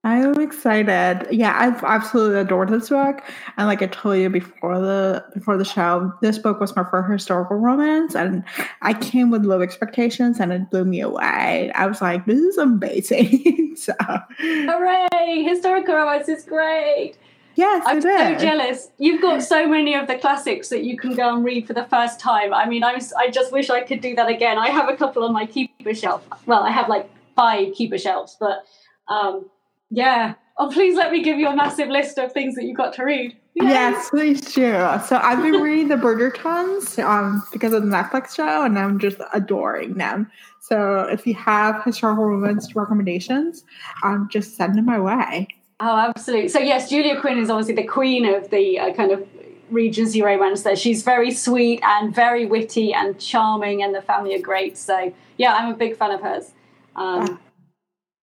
I'm 0.06 0.42
excited. 0.42 1.28
Yeah, 1.32 1.56
I've 1.58 1.82
absolutely 1.82 2.42
adored 2.42 2.70
this 2.70 2.90
book. 2.90 3.24
And 3.56 3.68
like 3.68 3.82
I 3.82 3.88
told 3.88 4.18
you 4.18 4.30
before 4.30 4.78
the 4.80 5.24
before 5.34 5.56
the 5.56 5.64
show, 5.64 6.14
this 6.22 6.38
book 6.38 6.60
was 6.60 6.76
my 6.76 6.84
first 6.84 7.10
historical 7.10 7.56
romance, 7.56 8.14
and 8.14 8.44
I 8.82 8.96
came 8.96 9.32
with 9.32 9.46
low 9.46 9.62
expectations, 9.62 10.42
and 10.42 10.52
it 10.52 10.70
blew 10.70 10.84
me 10.84 11.00
away. 11.00 11.72
I 11.74 11.88
was 11.88 12.02
like, 12.02 12.26
"This 12.26 12.40
is 12.40 12.58
amazing!" 12.58 13.76
so, 13.78 13.94
hooray! 14.40 15.44
Historical 15.44 15.96
romance 15.96 16.28
is 16.28 16.44
great. 16.44 17.16
Yes, 17.56 17.84
I'm 17.86 18.02
so 18.02 18.36
jealous. 18.36 18.90
You've 18.98 19.22
got 19.22 19.42
so 19.42 19.68
many 19.68 19.94
of 19.96 20.08
the 20.08 20.18
classics 20.18 20.70
that 20.70 20.84
you 20.84 20.98
can 20.98 21.16
go 21.16 21.36
and 21.36 21.46
read 21.46 21.68
for 21.68 21.74
the 21.74 21.86
first 21.86 22.20
time. 22.20 22.54
I 22.54 22.68
mean, 22.68 22.84
I'm, 22.84 23.00
I 23.18 23.30
just 23.30 23.54
wish 23.54 23.70
I 23.70 23.82
could 23.82 24.02
do 24.02 24.16
that 24.16 24.28
again. 24.28 24.58
I 24.58 24.70
have 24.70 24.90
a 24.90 24.98
couple 24.98 25.24
on 25.24 25.34
my 25.34 25.46
keeper 25.46 25.94
shelf. 25.94 26.26
Well, 26.48 26.64
I 26.64 26.72
have 26.72 26.90
like 26.90 27.10
five 27.36 27.74
keeper 27.76 28.00
shelves, 28.00 28.36
but 28.40 28.66
um, 29.08 29.46
yeah, 29.94 30.34
Oh, 30.58 30.70
please 30.72 30.96
let 30.96 31.12
me 31.12 31.24
give 31.24 31.40
you 31.40 31.48
a 31.48 31.56
massive 31.56 31.90
list 31.90 32.20
of 32.20 32.32
things 32.32 32.54
that 32.56 32.64
you've 32.66 32.78
got 32.78 32.94
to 32.94 33.04
read. 33.04 33.36
Yay. 33.56 33.66
Yes, 33.66 34.10
please 34.10 34.42
do. 34.54 34.72
So 35.08 35.20
I've 35.22 35.42
been 35.42 35.62
reading 35.62 35.88
the 35.88 35.96
Bridgertons 35.96 37.04
um, 37.04 37.44
because 37.52 37.74
of 37.74 37.84
the 37.84 37.90
Netflix 37.90 38.36
show, 38.36 38.64
and 38.64 38.78
I'm 38.78 39.00
just 39.00 39.18
adoring 39.34 39.96
them. 39.96 40.32
So 40.60 41.02
if 41.02 41.26
you 41.26 41.34
have 41.36 41.84
historical 41.84 42.26
romance 42.26 42.76
recommendations, 42.76 43.64
um, 44.04 44.28
just 44.32 44.56
send 44.56 44.76
them 44.76 44.86
my 44.86 45.00
way. 45.00 45.48
Oh, 45.80 45.98
absolutely. 45.98 46.50
So 46.50 46.60
yes, 46.60 46.90
Julia 46.90 47.20
Quinn 47.20 47.40
is 47.40 47.50
obviously 47.50 47.76
the 47.76 47.88
queen 47.88 48.26
of 48.26 48.50
the 48.50 48.80
uh, 48.80 48.94
kind 48.94 49.12
of 49.12 49.28
Regency 49.72 50.22
romance. 50.22 50.62
There, 50.62 50.76
she's 50.76 51.02
very 51.04 51.32
sweet 51.32 51.82
and 51.84 52.14
very 52.14 52.46
witty 52.46 52.94
and 52.94 53.20
charming, 53.20 53.82
and 53.82 53.94
the 53.94 54.04
family 54.04 54.36
are 54.36 54.42
great. 54.42 54.78
So 54.78 55.12
yeah, 55.38 55.56
I'm 55.56 55.74
a 55.74 55.76
big 55.76 55.98
fan 55.98 56.12
of 56.12 56.22
hers. 56.22 56.52
Um, 56.96 57.40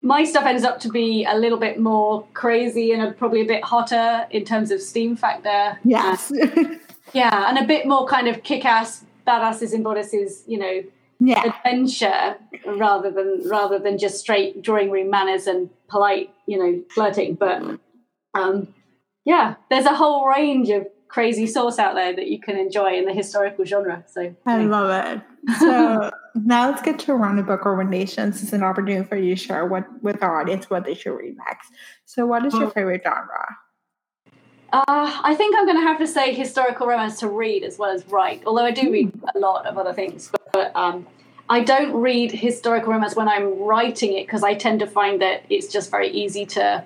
my 0.01 0.23
stuff 0.23 0.45
ends 0.45 0.63
up 0.63 0.79
to 0.81 0.89
be 0.89 1.25
a 1.25 1.37
little 1.37 1.57
bit 1.57 1.79
more 1.79 2.25
crazy 2.33 2.91
and 2.91 3.17
probably 3.17 3.41
a 3.41 3.45
bit 3.45 3.63
hotter 3.63 4.25
in 4.31 4.45
terms 4.45 4.71
of 4.71 4.81
steam 4.81 5.15
factor. 5.15 5.77
Yes. 5.83 6.31
yeah, 7.13 7.49
and 7.49 7.57
a 7.57 7.65
bit 7.65 7.85
more 7.85 8.07
kind 8.07 8.27
of 8.27 8.43
kick-ass 8.43 9.03
badasses 9.27 9.73
and 9.73 9.83
bodices, 9.83 10.43
you 10.47 10.57
know, 10.57 10.83
yeah. 11.19 11.43
adventure 11.43 12.37
rather 12.65 13.11
than 13.11 13.43
rather 13.49 13.77
than 13.77 13.97
just 13.97 14.19
straight 14.19 14.61
drawing 14.61 14.89
room 14.89 15.09
manners 15.09 15.47
and 15.47 15.69
polite, 15.89 16.33
you 16.47 16.57
know, 16.57 16.81
flirting. 16.91 17.35
But 17.35 17.61
um, 18.33 18.73
yeah, 19.25 19.55
there's 19.69 19.85
a 19.85 19.95
whole 19.95 20.27
range 20.27 20.69
of 20.69 20.87
crazy 21.09 21.45
sauce 21.45 21.77
out 21.77 21.95
there 21.95 22.15
that 22.15 22.27
you 22.27 22.39
can 22.39 22.55
enjoy 22.55 22.97
in 22.97 23.05
the 23.05 23.13
historical 23.13 23.65
genre. 23.65 24.05
So 24.07 24.33
I 24.45 24.63
love 24.63 24.89
it. 24.89 25.21
So 25.59 26.11
now 26.45 26.69
let's 26.69 26.81
get 26.81 26.99
to 26.99 27.11
a 27.11 27.15
round 27.15 27.39
of 27.39 27.45
book 27.45 27.65
recommendations. 27.65 28.43
It's 28.43 28.53
an 28.53 28.63
opportunity 28.63 29.07
for 29.07 29.17
you 29.17 29.35
to 29.35 29.41
share 29.41 29.65
what 29.65 29.85
with 30.03 30.21
our 30.21 30.41
audience 30.41 30.69
what 30.69 30.85
they 30.85 30.93
should 30.93 31.11
read 31.15 31.35
next. 31.47 31.71
So, 32.05 32.25
what 32.25 32.45
is 32.45 32.53
your 32.53 32.69
favorite 32.71 33.01
genre? 33.03 33.57
Uh, 34.71 35.19
I 35.23 35.33
think 35.35 35.55
I'm 35.55 35.65
going 35.65 35.77
to 35.77 35.87
have 35.87 35.97
to 35.97 36.07
say 36.07 36.33
historical 36.33 36.85
romance 36.85 37.19
to 37.21 37.27
read 37.27 37.63
as 37.63 37.79
well 37.79 37.91
as 37.91 38.05
write. 38.07 38.43
Although 38.45 38.65
I 38.65 38.71
do 38.71 38.91
read 38.91 39.11
a 39.33 39.39
lot 39.39 39.65
of 39.65 39.77
other 39.77 39.93
things, 39.93 40.29
but, 40.31 40.51
but 40.53 40.75
um, 40.75 41.07
I 41.49 41.61
don't 41.61 41.93
read 41.93 42.31
historical 42.31 42.93
romance 42.93 43.15
when 43.15 43.27
I'm 43.27 43.59
writing 43.59 44.13
it 44.13 44.27
because 44.27 44.43
I 44.43 44.53
tend 44.53 44.79
to 44.81 44.87
find 44.87 45.21
that 45.21 45.43
it's 45.49 45.71
just 45.71 45.89
very 45.89 46.09
easy 46.09 46.45
to 46.47 46.83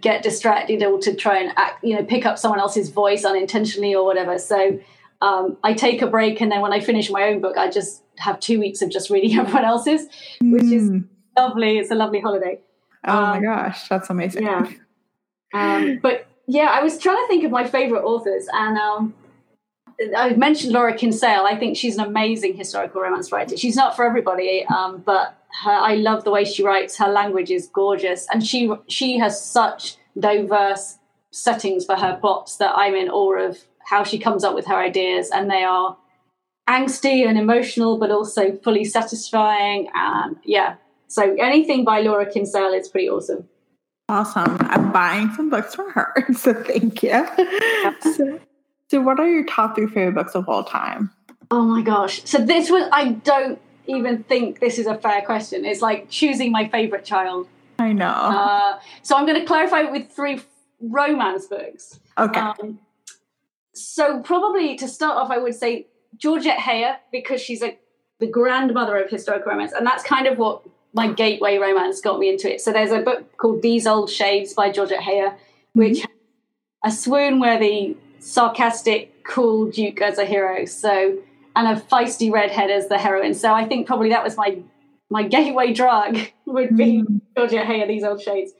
get 0.00 0.22
distracted 0.22 0.82
or 0.82 0.98
to 0.98 1.14
try 1.14 1.38
and 1.38 1.52
act, 1.56 1.84
you 1.84 1.94
know, 1.94 2.04
pick 2.04 2.26
up 2.26 2.38
someone 2.38 2.58
else's 2.58 2.90
voice 2.90 3.24
unintentionally 3.24 3.94
or 3.94 4.04
whatever. 4.04 4.38
So 4.38 4.80
um, 5.20 5.56
I 5.62 5.74
take 5.74 6.02
a 6.02 6.08
break, 6.08 6.40
and 6.40 6.50
then 6.50 6.60
when 6.60 6.72
I 6.72 6.80
finish 6.80 7.10
my 7.10 7.24
own 7.24 7.40
book, 7.40 7.56
I 7.56 7.70
just 7.70 8.02
have 8.18 8.40
two 8.40 8.58
weeks 8.58 8.82
of 8.82 8.90
just 8.90 9.10
reading 9.10 9.38
everyone 9.38 9.64
else's, 9.64 10.06
which 10.40 10.64
is 10.64 10.88
hmm. 10.88 10.98
lovely. 11.36 11.78
It's 11.78 11.90
a 11.90 11.94
lovely 11.94 12.20
holiday. 12.20 12.60
Oh 13.06 13.16
um, 13.16 13.22
my 13.30 13.40
gosh, 13.40 13.88
that's 13.88 14.10
amazing. 14.10 14.44
Yeah. 14.44 14.70
Um, 15.52 15.98
but 16.02 16.26
yeah, 16.46 16.68
I 16.70 16.82
was 16.82 16.98
trying 16.98 17.16
to 17.16 17.26
think 17.28 17.44
of 17.44 17.50
my 17.50 17.64
favorite 17.66 18.02
authors, 18.02 18.46
and 18.52 18.76
um, 18.76 19.14
I 20.16 20.30
mentioned 20.34 20.72
Laura 20.72 20.94
Kinsale. 20.94 21.44
I 21.44 21.56
think 21.56 21.76
she's 21.76 21.96
an 21.96 22.04
amazing 22.04 22.56
historical 22.56 23.00
romance 23.00 23.30
writer. 23.30 23.56
She's 23.56 23.76
not 23.76 23.96
for 23.96 24.04
everybody, 24.04 24.64
um, 24.66 25.02
but 25.04 25.38
her, 25.62 25.70
I 25.70 25.94
love 25.94 26.24
the 26.24 26.30
way 26.30 26.44
she 26.44 26.62
writes. 26.62 26.98
Her 26.98 27.08
language 27.08 27.50
is 27.50 27.68
gorgeous, 27.68 28.26
and 28.32 28.44
she 28.44 28.72
she 28.88 29.18
has 29.18 29.42
such 29.42 29.96
diverse 30.18 30.98
settings 31.30 31.84
for 31.84 31.96
her 31.96 32.16
plots 32.20 32.56
that 32.56 32.72
I'm 32.76 32.94
in 32.94 33.08
awe 33.08 33.38
of 33.38 33.58
how 33.86 34.04
she 34.04 34.18
comes 34.18 34.44
up 34.44 34.54
with 34.54 34.66
her 34.66 34.76
ideas, 34.76 35.30
and 35.30 35.50
they 35.50 35.62
are 35.62 35.96
angsty 36.68 37.26
and 37.26 37.38
emotional, 37.38 37.98
but 37.98 38.10
also 38.10 38.56
fully 38.58 38.84
satisfying. 38.84 39.88
And 39.94 40.36
yeah, 40.44 40.76
so 41.08 41.34
anything 41.38 41.84
by 41.84 42.00
Laura 42.00 42.30
Kinsale 42.30 42.72
is 42.72 42.88
pretty 42.88 43.08
awesome. 43.08 43.48
Awesome. 44.08 44.56
I'm 44.60 44.92
buying 44.92 45.32
some 45.34 45.48
books 45.48 45.74
from 45.74 45.90
her, 45.92 46.14
so 46.36 46.52
thank 46.52 47.02
you. 47.02 47.26
so, 48.02 48.40
so, 48.90 49.00
what 49.00 49.18
are 49.18 49.28
your 49.28 49.44
top 49.44 49.76
three 49.76 49.86
favorite 49.86 50.14
books 50.14 50.34
of 50.34 50.48
all 50.48 50.62
time? 50.62 51.10
Oh 51.50 51.62
my 51.62 51.82
gosh. 51.82 52.22
So, 52.24 52.38
this 52.38 52.70
was, 52.70 52.86
I 52.92 53.12
don't 53.12 53.58
even 53.86 54.22
think 54.24 54.60
this 54.60 54.78
is 54.78 54.86
a 54.86 54.96
fair 54.98 55.22
question. 55.22 55.64
It's 55.64 55.80
like 55.80 56.10
choosing 56.10 56.52
my 56.52 56.68
favorite 56.68 57.04
child. 57.04 57.48
I 57.78 57.92
know. 57.92 58.06
Uh, 58.06 58.78
so, 59.02 59.16
I'm 59.16 59.24
going 59.24 59.40
to 59.40 59.46
clarify 59.46 59.82
with 59.82 60.10
three 60.10 60.40
romance 60.80 61.46
books. 61.46 61.98
Okay. 62.18 62.40
Um, 62.40 62.78
so, 63.72 64.20
probably 64.20 64.76
to 64.76 64.86
start 64.86 65.16
off, 65.16 65.30
I 65.30 65.38
would 65.38 65.54
say 65.54 65.86
Georgette 66.16 66.58
Heyer, 66.58 66.96
because 67.12 67.40
she's 67.40 67.62
a 67.62 67.76
the 68.20 68.26
grandmother 68.28 68.96
of 68.96 69.10
historical 69.10 69.50
romance, 69.50 69.72
and 69.72 69.86
that's 69.86 70.04
kind 70.04 70.26
of 70.26 70.38
what 70.38 70.62
my 70.92 71.12
gateway 71.12 71.58
romance 71.58 72.00
got 72.00 72.18
me 72.20 72.28
into 72.28 72.52
it. 72.52 72.60
So 72.60 72.72
there's 72.72 72.92
a 72.92 73.00
book 73.00 73.36
called 73.36 73.62
These 73.62 73.86
Old 73.86 74.08
Shades 74.08 74.54
by 74.54 74.70
Georgette 74.70 75.00
Heyer, 75.00 75.36
which 75.72 75.98
mm-hmm. 75.98 76.88
a 76.88 76.92
swoon 76.92 77.40
worthy, 77.40 77.96
sarcastic, 78.20 79.24
cool 79.24 79.70
Duke 79.70 80.00
as 80.00 80.18
a 80.18 80.24
hero. 80.24 80.64
So 80.64 81.18
and 81.56 81.68
a 81.68 81.80
feisty 81.80 82.32
redhead 82.32 82.70
as 82.70 82.88
the 82.88 82.98
heroine. 82.98 83.34
So 83.34 83.52
I 83.52 83.64
think 83.64 83.86
probably 83.86 84.10
that 84.10 84.24
was 84.24 84.36
my 84.36 84.58
my 85.10 85.22
gateway 85.22 85.72
drug 85.72 86.18
would 86.46 86.76
be 86.76 87.02
mm-hmm. 87.02 87.18
Georgette 87.36 87.66
Heyer, 87.66 87.86
These 87.86 88.04
Old 88.04 88.22
Shades. 88.22 88.52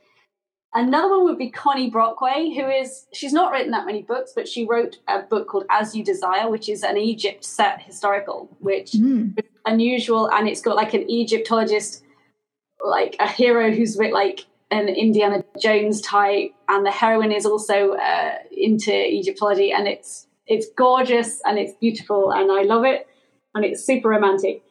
Another 0.77 1.09
one 1.11 1.25
would 1.25 1.39
be 1.39 1.51
Connie 1.51 1.89
Brockway, 1.89 2.53
who 2.57 2.69
is, 2.69 3.07
she's 3.13 3.33
not 3.33 3.53
written 3.53 3.71
that 3.71 3.87
many 3.87 4.03
books, 4.03 4.33
but 4.35 4.49
she 4.49 4.67
wrote 4.67 4.99
a 5.07 5.21
book 5.21 5.47
called 5.47 5.67
As 5.71 5.95
You 5.95 6.05
Desire, 6.05 6.51
which 6.51 6.69
is 6.69 6.83
an 6.83 6.97
Egypt 6.97 7.45
set 7.45 7.81
historical, 7.81 8.49
which 8.59 8.93
mm. 8.93 9.39
is 9.39 9.45
unusual. 9.65 10.29
And 10.33 10.49
it's 10.49 10.61
got 10.61 10.75
like 10.75 10.93
an 10.93 11.09
Egyptologist 11.09 12.03
like 12.85 13.17
a 13.21 13.29
hero 13.29 13.71
who's 13.71 13.97
a 13.97 13.99
bit 14.01 14.13
like 14.13 14.47
an 14.71 14.89
Indiana 14.89 15.45
Jones 15.61 16.01
type, 16.01 16.53
and 16.69 16.85
the 16.85 16.91
heroine 16.91 17.33
is 17.33 17.47
also 17.47 17.93
uh, 17.93 18.39
into 18.51 18.93
Egyptology, 18.93 19.73
and 19.73 19.87
it's 19.87 20.27
it's 20.47 20.67
gorgeous 20.77 21.41
and 21.45 21.59
it's 21.59 21.73
beautiful, 21.81 22.33
and 22.33 22.51
I 22.51 22.63
love 22.63 22.85
it, 22.85 23.07
and 23.55 23.65
it's 23.65 23.85
super 23.85 24.09
romantic. 24.09 24.63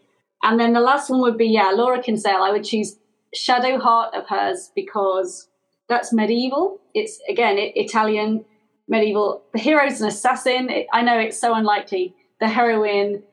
And 0.44 0.60
then 0.60 0.74
the 0.74 0.82
last 0.82 1.10
one 1.10 1.22
would 1.22 1.38
be 1.38 1.48
yeah, 1.48 1.72
Laura 1.74 2.02
Kinsale. 2.02 2.44
I 2.44 2.52
would 2.52 2.63
choose 2.63 2.98
Shadow 3.34 3.80
Heart 3.80 4.13
of 4.13 4.28
hers 4.28 4.72
because 4.76 5.48
that's 5.89 6.13
medieval. 6.13 6.80
It's 6.93 7.19
again 7.30 7.58
it, 7.58 7.74
Italian 7.76 8.46
medieval. 8.88 9.43
The 9.54 9.60
hero's 9.60 10.02
an 10.02 10.08
assassin. 10.08 10.69
I 10.91 11.02
know 11.02 11.19
it's 11.19 11.39
so 11.39 11.54
unlikely. 11.54 12.15
The 12.39 12.48
heroine 12.48 13.24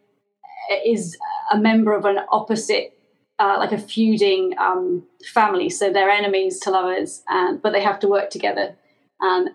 is 0.84 1.16
a 1.50 1.58
member 1.58 1.92
of 1.92 2.04
an 2.04 2.18
opposite 2.30 2.96
uh, 3.38 3.56
like 3.58 3.72
a 3.72 3.78
feuding 3.78 4.54
um, 4.58 5.02
family, 5.32 5.70
so 5.70 5.90
they're 5.90 6.10
enemies 6.10 6.60
to 6.60 6.70
lovers, 6.70 7.22
and 7.28 7.60
but 7.62 7.72
they 7.72 7.82
have 7.82 7.98
to 8.00 8.08
work 8.08 8.30
together, 8.30 8.76
and 9.20 9.50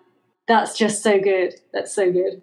that's 0.47 0.75
just 0.77 1.03
so 1.03 1.19
good. 1.19 1.53
That's 1.71 1.93
so 1.93 2.11
good. 2.11 2.41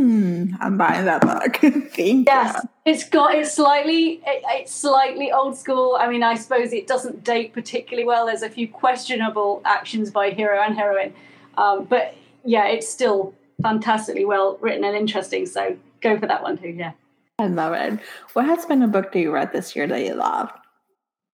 Mm, 0.00 0.56
I'm 0.60 0.78
buying 0.78 1.04
that 1.04 1.20
book. 1.20 1.56
Thank 1.92 2.26
yes, 2.26 2.54
you. 2.54 2.68
it's 2.86 3.06
got 3.06 3.34
it's 3.34 3.52
slightly 3.52 4.22
it, 4.26 4.42
it's 4.48 4.72
slightly 4.72 5.30
old 5.30 5.58
school. 5.58 5.98
I 6.00 6.08
mean, 6.08 6.22
I 6.22 6.36
suppose 6.36 6.72
it 6.72 6.86
doesn't 6.86 7.22
date 7.22 7.52
particularly 7.52 8.06
well. 8.06 8.24
There's 8.24 8.42
a 8.42 8.48
few 8.48 8.66
questionable 8.66 9.60
actions 9.66 10.10
by 10.10 10.30
hero 10.30 10.58
and 10.62 10.74
heroine, 10.74 11.12
um, 11.58 11.84
but 11.84 12.14
yeah, 12.44 12.66
it's 12.66 12.88
still 12.88 13.34
fantastically 13.62 14.24
well 14.24 14.56
written 14.62 14.84
and 14.84 14.96
interesting. 14.96 15.44
So 15.44 15.76
go 16.00 16.18
for 16.18 16.26
that 16.26 16.42
one 16.42 16.56
too. 16.56 16.70
Yeah. 16.70 16.92
I 17.38 17.46
love 17.46 17.74
it. 17.74 18.00
What 18.32 18.46
has 18.46 18.64
been 18.64 18.82
a 18.82 18.88
book 18.88 19.12
that 19.12 19.20
you 19.20 19.30
read 19.32 19.52
this 19.52 19.76
year 19.76 19.86
that 19.86 20.02
you 20.02 20.14
loved? 20.14 20.52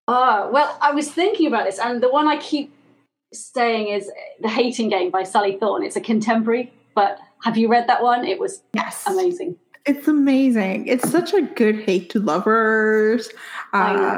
Oh, 0.09 0.49
well, 0.51 0.77
I 0.81 0.91
was 0.91 1.09
thinking 1.09 1.47
about 1.47 1.65
this, 1.65 1.79
and 1.79 2.01
the 2.01 2.09
one 2.09 2.27
I 2.27 2.37
keep 2.37 2.73
saying 3.33 3.89
is 3.89 4.09
The 4.41 4.47
Hating 4.47 4.89
Game 4.89 5.11
by 5.11 5.23
Sally 5.23 5.57
Thorne. 5.57 5.83
It's 5.83 5.97
a 5.97 6.01
contemporary, 6.01 6.73
but 6.97 7.19
have 7.43 7.57
you 7.57 7.67
read 7.67 7.85
that 7.85 8.01
one? 8.01 8.25
It 8.25 8.39
was 8.39 8.63
yes. 8.73 9.03
amazing. 9.05 9.55
It's 9.85 10.07
amazing. 10.07 10.87
It's 10.87 11.07
such 11.07 11.31
a 11.31 11.43
good 11.43 11.81
hate 11.81 12.09
to 12.09 12.19
lovers 12.19 13.29
uh, 13.71 14.17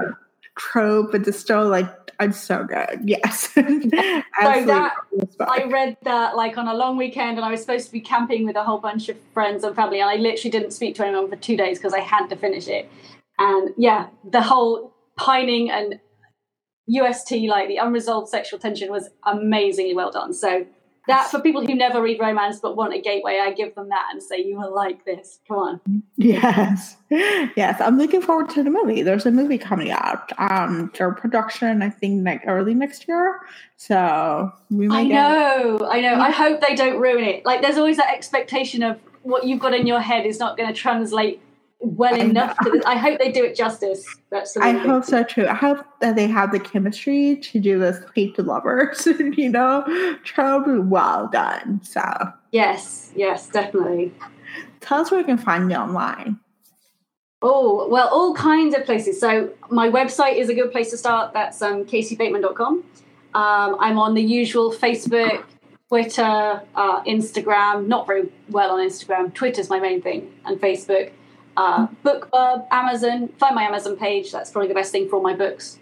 trope, 0.58 1.12
but 1.12 1.28
it's 1.28 1.38
still 1.38 1.68
like 1.68 1.90
it's 2.22 2.42
so 2.42 2.64
good. 2.64 3.02
Yes. 3.04 3.50
so 3.54 3.62
that 3.62 4.94
I 5.42 5.66
read 5.66 5.98
that 6.04 6.38
like 6.38 6.58
on 6.58 6.70
a 6.70 6.74
long 6.74 6.96
weekend, 6.96 7.38
and 7.38 7.44
I 7.46 7.52
was 7.52 7.60
supposed 7.60 7.88
to 7.88 7.92
be 7.92 8.00
camping 8.00 8.46
with 8.46 8.56
a 8.56 8.64
whole 8.64 8.80
bunch 8.80 9.10
of 9.10 9.18
friends 9.34 9.66
and 9.66 9.76
family, 9.76 10.00
and 10.00 10.10
I 10.10 10.16
literally 10.16 10.52
didn't 10.52 10.72
speak 10.72 10.96
to 10.96 11.06
anyone 11.06 11.30
for 11.30 11.36
two 11.36 11.58
days 11.58 11.80
because 11.80 11.94
I 11.94 12.00
had 12.00 12.28
to 12.28 12.38
finish 12.38 12.70
it. 12.70 12.90
And 13.38 13.74
yeah, 13.78 14.08
the 14.24 14.42
whole 14.42 14.94
pining 15.18 15.70
and 15.70 16.00
UST, 16.88 17.32
like 17.50 17.68
the 17.68 17.78
unresolved 17.78 18.30
sexual 18.30 18.58
tension, 18.58 18.90
was 18.90 19.10
amazingly 19.26 19.94
well 19.94 20.12
done. 20.12 20.34
So 20.34 20.66
that 21.10 21.30
for 21.30 21.40
people 21.40 21.66
who 21.66 21.76
never 21.76 22.02
read 22.02 22.20
romance 22.20 22.60
but 22.60 22.76
want 22.76 22.94
a 22.94 23.02
gateway, 23.02 23.40
I 23.42 23.52
give 23.52 23.76
them 23.76 23.90
that 23.90 24.10
and 24.12 24.22
say 24.22 24.44
you 24.44 24.58
will 24.58 24.74
like 24.74 25.06
this. 25.06 25.40
Come 25.48 25.58
on. 25.58 26.04
Yes, 26.18 26.98
yes. 27.10 27.82
I'm 27.82 27.98
looking 27.98 28.22
forward 28.22 28.50
to 28.52 28.64
the 28.64 28.70
movie. 28.70 29.02
There's 29.02 29.26
a 29.26 29.32
movie 29.32 29.58
coming 29.58 29.92
out. 29.92 30.32
Um, 30.38 30.92
their 30.98 31.12
production, 31.12 31.82
I 31.82 31.90
think, 31.90 32.26
like 32.26 32.44
early 32.48 32.74
next 32.74 33.08
year. 33.08 33.40
So 33.78 34.52
we 34.70 34.88
might. 34.88 35.00
I 35.00 35.04
know, 35.04 35.88
I 35.90 36.02
know. 36.02 36.16
I 36.16 36.32
hope 36.32 36.62
they 36.62 36.76
don't 36.76 37.00
ruin 37.00 37.24
it. 37.24 37.46
Like, 37.46 37.62
there's 37.62 37.78
always 37.78 37.98
that 37.98 38.14
expectation 38.14 38.84
of 38.84 39.00
what 39.24 39.46
you've 39.46 39.60
got 39.60 39.74
in 39.74 39.88
your 39.88 40.00
head 40.00 40.26
is 40.26 40.40
not 40.40 40.58
going 40.58 40.74
to 40.74 40.76
translate 40.76 41.42
well 41.80 42.14
I 42.14 42.20
enough. 42.20 42.58
I 42.86 42.98
hope 42.98 43.20
they 43.20 43.32
do 43.32 43.44
it 43.44 43.56
justice. 43.56 44.06
That's 44.30 44.56
I 44.58 44.72
hope 44.72 45.06
so 45.06 45.24
too. 45.24 45.48
I 45.48 45.54
hope 45.54 45.86
that 46.02 46.16
they 46.16 46.28
have 46.28 46.52
the 46.52 46.60
chemistry 46.60 47.38
to 47.38 47.60
do 47.60 47.80
this 47.80 48.04
hate 48.16 48.36
to 48.36 48.44
lovers, 48.44 49.06
you 49.38 49.50
know, 49.50 50.18
trope 50.24 50.66
well 50.86 51.28
done. 51.32 51.82
So 51.84 52.02
Yes, 52.52 53.12
yes, 53.16 53.48
definitely. 53.48 54.14
Tell 54.82 55.02
us 55.02 55.12
where 55.12 55.20
we 55.20 55.26
can 55.26 55.38
find 55.38 55.70
you 55.70 55.78
online. 55.78 56.40
Oh, 57.42 57.88
well, 57.88 58.10
all 58.10 58.34
kinds 58.34 58.76
of 58.76 58.86
places. 58.86 59.20
So 59.20 59.52
my 59.70 59.90
website 59.90 60.36
is 60.36 60.50
a 60.50 60.54
good 60.54 60.72
place 60.72 60.90
to 60.90 60.98
start. 60.98 61.34
That's 61.34 61.62
um, 61.62 61.86
kcbateman.com. 61.86 62.84
Um, 63.34 63.78
I'm 63.80 63.98
on 63.98 64.14
the 64.14 64.22
usual 64.22 64.74
Facebook, 64.74 65.44
Twitter, 65.88 66.62
uh, 66.76 67.04
Instagram. 67.04 67.88
Not 67.88 68.08
very 68.08 68.30
well 68.50 68.72
on 68.72 68.80
Instagram. 68.80 69.34
Twitter's 69.34 69.70
my 69.70 69.80
main 69.80 70.02
thing, 70.02 70.34
and 70.46 70.60
Facebook. 70.60 71.12
Uh, 71.60 71.88
BookBub, 72.06 72.68
Amazon. 72.72 73.28
Find 73.38 73.54
my 73.54 73.64
Amazon 73.64 73.98
page. 73.98 74.32
That's 74.32 74.50
probably 74.50 74.70
the 74.70 74.74
best 74.74 74.94
thing 74.94 75.10
for 75.10 75.18
all 75.18 75.22
my 75.22 75.36
books. 75.36 75.78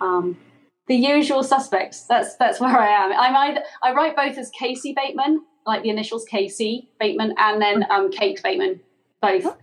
Um, 0.00 0.38
the 0.86 0.94
usual 0.94 1.42
suspects. 1.42 2.02
That's 2.02 2.36
that's 2.36 2.60
where 2.62 2.78
I 2.78 2.86
am. 2.86 3.12
I'm 3.12 3.34
either 3.34 3.62
I 3.82 3.92
write 3.92 4.14
both 4.14 4.38
as 4.38 4.50
K.C. 4.56 4.94
Bateman, 4.96 5.42
like 5.66 5.82
the 5.82 5.90
initials 5.90 6.24
K.C. 6.26 6.88
Bateman, 7.00 7.34
and 7.38 7.60
then 7.60 7.84
um, 7.90 8.12
Kate 8.12 8.40
Bateman, 8.40 8.78
both. 9.20 9.56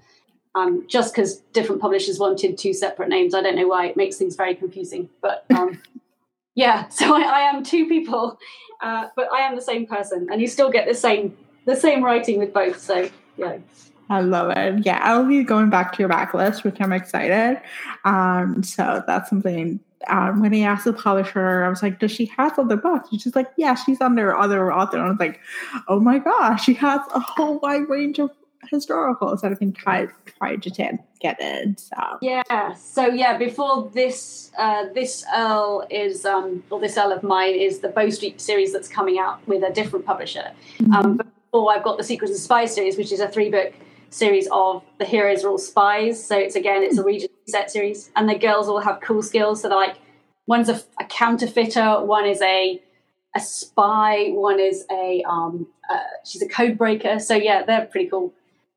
Um, 0.54 0.86
just 0.90 1.16
because 1.16 1.38
different 1.54 1.82
publishers 1.82 2.20
wanted 2.20 2.58
two 2.58 2.74
separate 2.74 3.08
names. 3.08 3.34
I 3.34 3.42
don't 3.42 3.56
know 3.56 3.68
why. 3.68 3.88
It 3.88 3.96
makes 3.96 4.18
things 4.18 4.36
very 4.36 4.56
confusing. 4.56 5.10
But 5.22 5.46
um, 5.56 5.82
yeah, 6.56 6.88
so 6.90 7.16
I, 7.16 7.22
I, 7.22 7.40
am 7.44 7.64
two 7.64 7.88
people, 7.88 8.38
uh, 8.82 9.08
but 9.16 9.32
I 9.32 9.48
am 9.48 9.56
the 9.56 9.62
same 9.62 9.88
person, 9.88 10.28
and 10.30 10.42
you 10.42 10.48
still 10.48 10.70
get 10.70 10.90
the 10.90 10.94
same 10.94 11.38
the 11.66 11.78
same 11.78 12.04
writing 12.04 12.38
with 12.38 12.54
both. 12.54 12.82
So 12.82 13.10
yeah. 13.38 13.60
I 14.10 14.22
love 14.22 14.52
it. 14.56 14.86
Yeah, 14.86 15.00
I'll 15.02 15.26
be 15.26 15.44
going 15.44 15.70
back 15.70 15.94
to 15.94 16.00
your 16.00 16.10
backlist, 16.10 16.64
which 16.64 16.78
I'm 16.80 16.94
excited. 16.94 17.62
Um, 18.04 18.64
so 18.64 19.04
that's 19.08 19.30
something. 19.30 19.80
Um, 20.10 20.42
when 20.42 20.52
he 20.52 20.64
asked 20.64 20.84
the 20.84 20.92
publisher, 20.92 21.64
I 21.64 21.70
was 21.70 21.82
like, 21.82 22.00
"Does 22.00 22.12
she 22.12 22.26
have 22.38 22.60
other 22.60 22.76
books?" 22.76 23.10
And 23.12 23.22
she's 23.22 23.36
like, 23.36 23.50
"Yeah, 23.58 23.76
she's 23.76 24.02
under 24.02 24.38
other 24.38 24.74
author." 24.74 24.98
And 24.98 25.06
I 25.06 25.10
was 25.10 25.20
like, 25.20 25.40
"Oh 25.88 26.02
my 26.02 26.20
gosh, 26.20 26.66
she 26.66 26.74
has 26.74 27.00
a 27.16 27.20
whole 27.20 27.60
wide 27.60 27.88
range 27.88 28.20
of 28.20 28.30
historicals 28.72 29.42
that 29.42 29.52
I 29.52 29.56
can 29.56 29.72
try 29.74 30.08
try 30.38 30.56
to 30.56 30.98
get 31.20 31.42
in. 31.42 31.78
So 31.78 31.96
yeah, 32.22 32.74
so 32.74 33.08
yeah, 33.08 33.38
before 33.38 33.90
this 33.94 34.52
uh, 34.58 34.86
this 34.94 35.26
Earl 35.36 35.86
is 35.90 36.26
um, 36.26 36.64
or 36.70 36.80
this 36.80 36.98
Earl 36.98 37.12
of 37.12 37.24
mine 37.24 37.56
is 37.56 37.80
the 37.80 37.90
Bow 37.90 38.10
Street 38.10 38.40
series 38.40 38.74
that's 38.74 38.88
coming 38.88 39.20
out 39.20 39.46
with 39.48 39.64
a 39.64 39.72
different 39.72 40.06
publisher. 40.06 40.52
Mm-hmm. 40.80 40.94
Um, 40.94 41.18
before 41.18 41.74
I've 41.74 41.84
got 41.84 41.98
the 41.98 42.04
Secrets 42.04 42.34
of 42.34 42.40
Spies 42.40 42.74
series, 42.74 42.98
which 42.98 43.12
is 43.12 43.20
a 43.20 43.28
three 43.28 43.50
book 43.50 43.74
series 44.14 44.48
of 44.52 44.84
the 45.00 45.06
heroes 45.06 45.44
are 45.44 45.50
all 45.50 45.58
spies. 45.58 46.26
So 46.26 46.38
it's 46.38 46.56
again 46.56 46.84
it's 46.84 46.98
a 46.98 47.04
region 47.04 47.30
set 47.48 47.72
series, 47.72 48.12
and 48.16 48.30
the 48.30 48.38
girls 48.38 48.68
all 48.68 48.80
have 48.80 49.02
cool 49.02 49.22
skills. 49.22 49.62
So 49.62 49.70
they're 49.70 49.78
like 49.78 49.98
one's 50.48 50.70
a, 50.70 50.82
a 51.00 51.06
counterfeiter, 51.06 52.04
one 52.04 52.26
is 52.26 52.42
a 52.42 52.82
a 53.36 53.40
spy, 53.40 54.30
one 54.30 54.60
is 54.60 54.86
a 54.92 55.24
um, 55.28 55.68
uh, 55.90 55.98
she's 56.26 56.42
a 56.42 56.48
code 56.48 56.78
breaker. 56.78 57.20
So 57.20 57.36
yeah, 57.36 57.64
they're 57.66 57.86
pretty 57.86 58.10
cool. 58.10 58.34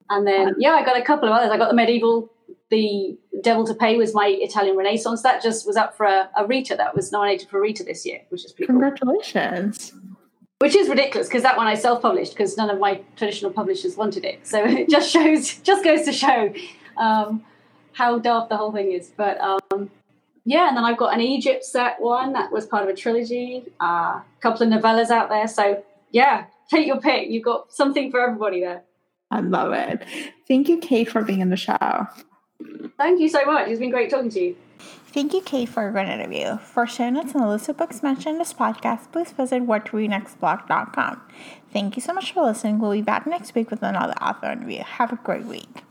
And 0.09 0.27
then, 0.27 0.55
yeah, 0.59 0.70
I 0.70 0.85
got 0.85 0.96
a 0.96 1.03
couple 1.03 1.29
of 1.29 1.35
others. 1.35 1.51
I 1.51 1.59
got 1.59 1.68
the 1.68 1.75
medieval, 1.75 2.31
the 2.70 3.18
Devil 3.42 3.66
to 3.66 3.75
Pay 3.75 3.96
was 3.96 4.14
my 4.14 4.37
Italian 4.40 4.77
Renaissance. 4.77 5.22
That 5.22 5.42
just 5.42 5.66
was 5.66 5.77
up 5.77 5.96
for 5.96 6.07
a, 6.07 6.31
a 6.37 6.46
Rita. 6.46 6.77
That 6.77 6.94
was 6.94 7.11
nominated 7.11 7.49
for 7.49 7.61
Rita 7.61 7.83
this 7.83 8.07
year, 8.07 8.20
which 8.29 8.44
is 8.44 8.53
pretty 8.53 8.66
Congratulations. 8.66 9.90
Cool. 9.90 10.01
Which 10.58 10.74
is 10.74 10.88
ridiculous 10.88 11.28
because 11.28 11.42
that 11.42 11.56
one 11.56 11.66
I 11.66 11.74
self 11.74 12.00
published 12.00 12.32
because 12.32 12.56
none 12.56 12.70
of 12.70 12.78
my 12.78 13.02
traditional 13.16 13.50
publishers 13.50 13.96
wanted 13.96 14.24
it. 14.24 14.46
So 14.46 14.64
it 14.64 14.88
just 14.88 15.10
shows, 15.10 15.58
just 15.58 15.84
goes 15.84 16.02
to 16.02 16.12
show 16.12 16.52
um, 16.96 17.44
how 17.92 18.18
daft 18.18 18.48
the 18.48 18.56
whole 18.56 18.72
thing 18.72 18.92
is. 18.92 19.10
But 19.16 19.38
um, 19.40 19.90
yeah, 20.44 20.68
and 20.68 20.76
then 20.76 20.84
I've 20.84 20.96
got 20.96 21.12
an 21.12 21.20
Egypt 21.20 21.64
set 21.64 22.00
one 22.00 22.32
that 22.32 22.52
was 22.52 22.66
part 22.66 22.84
of 22.84 22.88
a 22.88 22.94
trilogy, 22.94 23.64
uh, 23.80 23.84
a 23.84 24.24
couple 24.40 24.66
of 24.66 24.72
novellas 24.72 25.10
out 25.10 25.28
there. 25.28 25.46
So 25.46 25.82
yeah, 26.10 26.46
take 26.70 26.86
your 26.86 27.00
pick. 27.00 27.28
You've 27.28 27.44
got 27.44 27.72
something 27.72 28.10
for 28.10 28.20
everybody 28.20 28.60
there. 28.60 28.82
I 29.30 29.40
love 29.40 29.72
it. 29.72 30.04
Thank 30.46 30.68
you, 30.68 30.78
Kate, 30.78 31.10
for 31.10 31.22
being 31.22 31.40
in 31.40 31.50
the 31.50 31.56
show. 31.56 32.06
Thank 32.96 33.20
you 33.20 33.28
so 33.28 33.44
much. 33.44 33.68
It's 33.68 33.80
been 33.80 33.90
great 33.90 34.08
talking 34.08 34.30
to 34.30 34.40
you. 34.40 34.56
Thank 35.16 35.33
you, 35.33 35.40
Kate, 35.40 35.66
for 35.66 35.88
a 35.88 35.90
great 35.90 36.11
interview. 36.11 36.59
For 36.59 36.87
show 36.87 37.09
notes 37.09 37.33
and 37.33 37.42
the 37.42 37.48
list 37.48 37.70
of 37.70 37.79
books 37.79 38.02
mentioned 38.02 38.35
in 38.35 38.38
this 38.38 38.52
podcast, 38.52 39.11
please 39.12 39.33
visit 39.33 39.66
whattoreadnextblog.com. 39.66 41.22
Thank 41.72 41.96
you 41.96 42.02
so 42.02 42.12
much 42.12 42.33
for 42.33 42.42
listening. 42.42 42.79
We'll 42.79 42.92
be 42.92 43.00
back 43.00 43.26
next 43.26 43.55
week 43.55 43.70
with 43.70 43.83
another 43.83 44.12
author 44.20 44.52
interview. 44.52 44.83
Have 44.83 45.14
a 45.14 45.16
great 45.16 45.46
week. 45.46 45.85